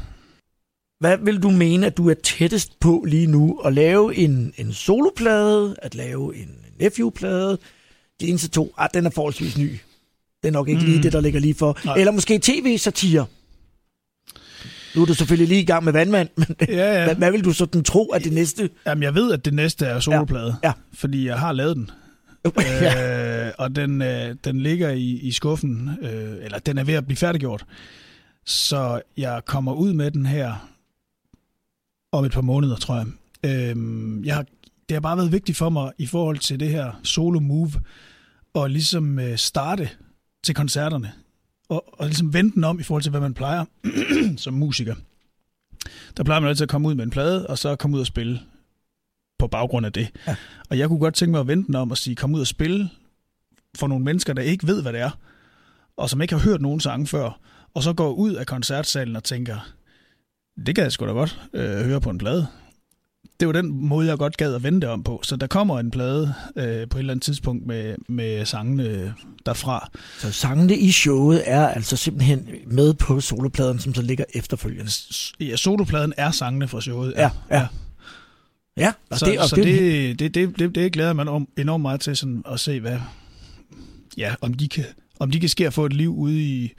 Hvad 1.01 1.19
vil 1.19 1.43
du 1.43 1.51
mene, 1.51 1.87
at 1.87 1.97
du 1.97 2.11
er 2.11 2.15
tættest 2.15 2.81
på 2.81 3.05
lige 3.09 3.27
nu? 3.27 3.61
At 3.65 3.73
lave 3.73 4.17
en, 4.17 4.53
en 4.57 4.73
soloplade? 4.73 5.77
At 5.83 5.95
lave 5.95 6.37
en 6.37 6.49
nephew-plade? 6.81 7.59
De 8.21 8.29
eneste 8.29 8.49
to, 8.49 8.75
ah, 8.79 8.89
den 8.95 9.07
er 9.07 9.11
forholdsvis 9.11 9.59
ny. 9.59 9.79
Det 10.43 10.49
er 10.49 10.53
nok 10.53 10.69
ikke 10.69 10.81
mm. 10.81 10.87
lige 10.87 11.03
det, 11.03 11.13
der 11.13 11.21
ligger 11.21 11.41
lige 11.41 11.55
for. 11.55 11.79
Nej. 11.85 11.95
Eller 11.97 12.13
måske 12.13 12.39
tv-satire. 12.43 13.27
Nu 14.95 15.03
er 15.03 15.07
du 15.07 15.15
selvfølgelig 15.15 15.49
lige 15.49 15.61
i 15.61 15.65
gang 15.65 15.85
med 15.85 15.93
vandmand, 15.93 16.29
men 16.37 16.47
Ja, 16.69 16.99
ja. 16.99 17.05
hvad, 17.05 17.15
hvad 17.17 17.31
vil 17.33 17.45
du 17.45 17.53
sådan 17.53 17.83
tro, 17.85 18.07
at 18.07 18.25
det 18.25 18.33
næste... 18.33 18.71
Jamen, 18.87 19.03
jeg 19.03 19.15
ved, 19.15 19.33
at 19.33 19.45
det 19.45 19.55
næste 19.55 19.87
er 19.87 20.01
soloplade, 20.01 20.57
Ja. 20.65 20.73
fordi 20.95 21.27
jeg 21.27 21.39
har 21.39 21.53
lavet 21.53 21.77
den. 21.77 21.91
ja. 22.59 23.47
øh, 23.47 23.53
og 23.59 23.77
den, 23.77 24.03
øh, 24.03 24.37
den 24.45 24.61
ligger 24.61 24.91
i, 24.91 25.05
i 25.11 25.33
skuffen, 25.33 25.91
øh, 26.03 26.45
eller 26.45 26.59
den 26.59 26.79
er 26.79 26.85
ved 26.85 26.95
at 26.95 27.05
blive 27.07 27.17
færdiggjort. 27.17 27.65
Så 28.47 29.01
jeg 29.17 29.43
kommer 29.47 29.73
ud 29.73 29.93
med 29.93 30.11
den 30.11 30.27
her 30.27 30.69
om 32.13 32.25
et 32.25 32.33
par 32.33 32.41
måneder, 32.41 32.77
tror 32.77 32.97
jeg. 32.97 33.07
Øh, 33.45 34.27
jeg 34.27 34.35
har, 34.35 34.45
det 34.89 34.95
har 34.95 35.01
bare 35.01 35.17
været 35.17 35.33
vigtigt 35.33 35.59
for 35.59 35.69
mig 35.69 35.93
i 35.99 36.07
forhold 36.07 36.39
til 36.39 36.61
det 36.61 36.69
her 36.69 37.01
solo 37.03 37.41
move, 37.41 37.73
og 38.55 38.71
ligesom 38.71 39.19
øh, 39.19 39.37
starte 39.39 39.89
til 40.45 40.55
koncerterne, 40.55 41.13
og, 41.71 42.01
og 42.01 42.07
ligesom 42.07 42.33
vente 42.33 42.55
den 42.55 42.65
om 42.65 42.81
i 42.81 42.83
forhold 42.83 43.03
til, 43.03 43.11
hvad 43.11 43.21
man 43.21 43.35
plejer 43.35 43.65
som 44.37 44.55
musiker. 44.55 44.95
Der 46.17 46.25
plejer 46.25 46.41
man 46.41 46.49
altid 46.49 46.63
at 46.63 46.69
komme 46.69 46.89
ud 46.89 46.95
med 46.95 47.05
en 47.05 47.11
plade, 47.11 47.47
og 47.47 47.59
så 47.59 47.77
komme 47.77 47.97
ud 47.97 48.01
og 48.01 48.07
spille 48.07 48.41
på 49.39 49.47
baggrund 49.47 49.87
af 49.87 49.93
det. 49.93 50.09
Ja. 50.27 50.37
Og 50.71 50.79
jeg 50.79 50.89
kunne 50.89 50.99
godt 50.99 51.15
tænke 51.15 51.31
mig 51.31 51.41
at 51.41 51.47
vente 51.47 51.67
den 51.67 51.75
om 51.75 51.91
og 51.91 51.99
sige, 51.99 52.17
kom 52.17 52.35
ud 52.35 52.41
og 52.41 52.47
spille 52.47 52.91
for 53.77 53.87
nogle 53.87 54.05
mennesker, 54.05 54.33
der 54.33 54.43
ikke 54.43 54.67
ved, 54.67 54.83
hvad 54.83 54.93
det 54.93 55.01
er, 55.01 55.11
og 55.97 56.11
som 56.11 56.23
ikke 56.23 56.35
har 56.35 56.43
hørt 56.43 56.61
nogen 56.61 56.81
sange 56.81 57.07
før, 57.07 57.41
og 57.75 57.83
så 57.83 57.93
går 57.93 58.13
ud 58.13 58.35
af 58.35 58.47
koncertsalen 58.47 59.17
og 59.17 59.25
tænker, 59.25 59.73
det 60.67 60.75
kan 60.75 60.85
jeg 60.85 60.93
sgu 60.93 61.07
da 61.07 61.13
godt 61.13 61.41
øh, 61.53 61.85
høre 61.85 62.01
på 62.01 62.11
en 62.11 62.19
plade. 62.19 62.47
Det 63.41 63.49
var 63.49 63.53
den 63.53 63.87
måde, 63.87 64.09
jeg 64.09 64.19
godt 64.19 64.37
gad 64.37 64.55
at 64.55 64.63
vente 64.63 64.89
om 64.89 65.03
på. 65.03 65.21
Så 65.23 65.37
der 65.37 65.47
kommer 65.47 65.79
en 65.79 65.91
plade 65.91 66.35
øh, 66.57 66.89
på 66.89 66.99
et 66.99 67.01
eller 67.01 67.13
andet 67.13 67.23
tidspunkt 67.23 67.67
med, 67.67 67.95
med 68.09 68.45
sangene 68.45 69.15
derfra. 69.47 69.91
Så 70.19 70.33
sangene 70.33 70.77
i 70.77 70.91
showet 70.91 71.43
er 71.47 71.69
altså 71.69 71.97
simpelthen 71.97 72.49
med 72.67 72.95
på 72.95 73.21
solopladen, 73.21 73.79
som 73.79 73.95
så 73.95 74.03
ligger 74.03 74.25
efterfølgende? 74.35 74.91
Ja, 75.41 75.57
solopladen 75.57 76.13
er 76.17 76.31
sangene 76.31 76.69
fra 76.69 76.81
showet. 76.81 77.15
Ja, 77.17 77.31
ja. 77.51 77.57
ja. 77.57 77.67
Ja, 78.77 78.93
og 79.11 79.19
så, 79.19 79.27
det, 79.27 79.41
og 79.41 79.49
så 79.49 79.57
det, 79.57 79.65
det, 79.65 80.19
det, 80.19 80.35
det, 80.35 80.59
det, 80.59 80.75
det 80.75 80.93
glæder 80.93 81.13
man 81.13 81.29
om, 81.29 81.49
enormt 81.59 81.83
meget 81.83 82.01
til 82.01 82.17
sådan 82.17 82.43
at 82.53 82.61
se, 82.61 82.81
hvad, 82.81 82.99
ja, 84.17 84.35
om 84.41 84.55
de 84.55 84.69
kan, 84.69 84.85
om 85.21 85.31
de 85.31 85.41
kan 85.41 85.49
ske 85.49 85.67
at 85.67 85.73
få 85.73 85.87
et 85.87 85.93
liv 85.93 86.15
ude 86.15 86.43
i, 86.43 86.73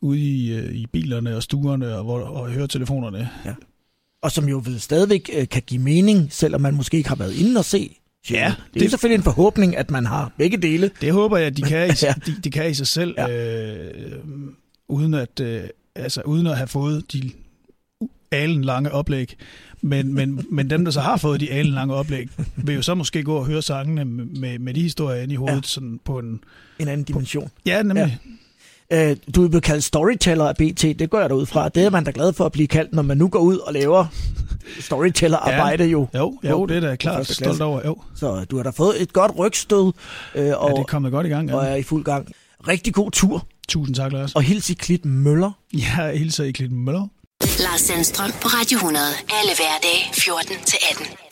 ude 0.00 0.20
i, 0.20 0.52
øh, 0.52 0.74
i 0.74 0.86
bilerne 0.86 1.36
og 1.36 1.42
stuerne 1.42 1.96
og, 1.96 2.04
hvor, 2.04 2.20
og 2.20 2.50
høretelefonerne. 2.50 3.30
Ja. 3.44 3.54
Og 4.24 4.32
som 4.32 4.48
jo 4.48 4.62
ved 4.64 4.78
stadigvæk 4.78 5.30
øh, 5.32 5.48
kan 5.48 5.62
give 5.66 5.82
mening, 5.82 6.32
selvom 6.32 6.60
man 6.60 6.74
måske 6.74 6.96
ikke 6.96 7.08
har 7.08 7.16
været 7.16 7.34
inde 7.34 7.58
og 7.58 7.64
se 7.64 7.96
Ja, 8.30 8.54
det, 8.66 8.74
det 8.74 8.82
er 8.86 8.90
selvfølgelig 8.90 9.18
en 9.18 9.22
forhåbning, 9.22 9.76
at 9.76 9.90
man 9.90 10.06
har 10.06 10.32
begge 10.38 10.56
dele. 10.56 10.90
Det 11.00 11.12
håber 11.12 11.36
jeg, 11.36 11.46
at 11.46 11.56
de 11.56 11.62
kan 11.62 11.88
i, 11.88 11.92
ja. 12.02 12.14
de, 12.26 12.34
de 12.44 12.50
kan 12.50 12.70
i 12.70 12.74
sig 12.74 12.86
selv, 12.86 13.14
ja. 13.18 13.28
øh, 13.28 14.12
uden, 14.88 15.14
at, 15.14 15.40
øh, 15.40 15.62
altså, 15.94 16.20
uden 16.20 16.46
at 16.46 16.56
have 16.56 16.66
fået 16.66 17.12
de 17.12 17.30
alen 18.30 18.64
lange 18.64 18.92
oplæg. 18.92 19.36
Men, 19.80 20.14
men, 20.14 20.40
men 20.56 20.70
dem, 20.70 20.84
der 20.84 20.92
så 20.92 21.00
har 21.00 21.16
fået 21.16 21.40
de 21.40 21.52
alen 21.52 21.72
lange 21.72 21.94
oplæg, 21.94 22.28
vil 22.56 22.74
jo 22.74 22.82
så 22.82 22.94
måske 22.94 23.22
gå 23.22 23.36
og 23.36 23.46
høre 23.46 23.62
sangene 23.62 24.04
med, 24.04 24.58
med 24.58 24.74
de 24.74 24.82
historier 24.82 25.22
inde 25.22 25.34
i 25.34 25.36
hovedet 25.36 25.56
ja. 25.56 25.62
sådan 25.68 26.00
på 26.04 26.18
en... 26.18 26.40
En 26.78 26.88
anden 26.88 27.04
dimension. 27.04 27.48
På, 27.48 27.54
ja, 27.66 27.82
nemlig. 27.82 28.18
Ja. 28.26 28.30
Øh, 28.92 29.16
du 29.34 29.44
er 29.44 29.48
blevet 29.48 29.64
kaldt 29.64 29.84
storyteller 29.84 30.44
af 30.44 30.56
BT, 30.56 30.82
det 30.82 31.10
går 31.10 31.20
jeg 31.20 31.30
da 31.30 31.34
ud 31.34 31.46
fra. 31.46 31.68
Det 31.68 31.84
er 31.84 31.90
man 31.90 32.04
da 32.04 32.10
glad 32.14 32.32
for 32.32 32.46
at 32.46 32.52
blive 32.52 32.68
kaldt, 32.68 32.94
når 32.94 33.02
man 33.02 33.16
nu 33.16 33.28
går 33.28 33.38
ud 33.38 33.58
og 33.58 33.72
laver 33.72 34.06
storyteller-arbejde 34.80 35.84
ja, 35.84 35.90
jo. 35.90 36.08
Jo, 36.14 36.38
jo, 36.44 36.66
det 36.66 36.76
er 36.76 36.80
da 36.80 36.96
klart 36.96 37.26
stolt 37.26 37.60
over, 37.60 37.80
jo. 37.84 37.96
Så 38.16 38.44
du 38.50 38.56
har 38.56 38.62
da 38.62 38.70
fået 38.70 39.02
et 39.02 39.12
godt 39.12 39.32
rygstød. 39.38 39.92
Øh, 40.34 40.52
og, 40.56 40.68
ja, 40.68 40.74
det 40.74 40.80
er 40.80 40.84
kommet 40.88 41.12
godt 41.12 41.26
i 41.26 41.30
gang. 41.30 41.48
Ja. 41.48 41.56
Og 41.56 41.64
er 41.64 41.74
i 41.74 41.82
fuld 41.82 42.04
gang. 42.04 42.28
Rigtig 42.68 42.94
god 42.94 43.10
tur. 43.10 43.46
Tusind 43.68 43.96
tak, 43.96 44.12
Lars. 44.12 44.34
Og 44.34 44.42
hils 44.42 44.70
i 44.70 44.74
Klit 44.74 45.04
Møller. 45.04 45.50
Ja, 45.74 46.12
hilser 46.12 46.44
i 46.44 46.50
Klit 46.50 46.72
Møller. 46.72 47.08
Lars 47.40 47.80
Sandstrøm 47.80 48.30
på 48.42 48.48
Radio 48.48 48.76
100. 48.76 49.06
Alle 49.40 49.52
hverdage 49.56 50.04
14 50.12 50.56
til 50.66 50.78
18. 50.90 51.23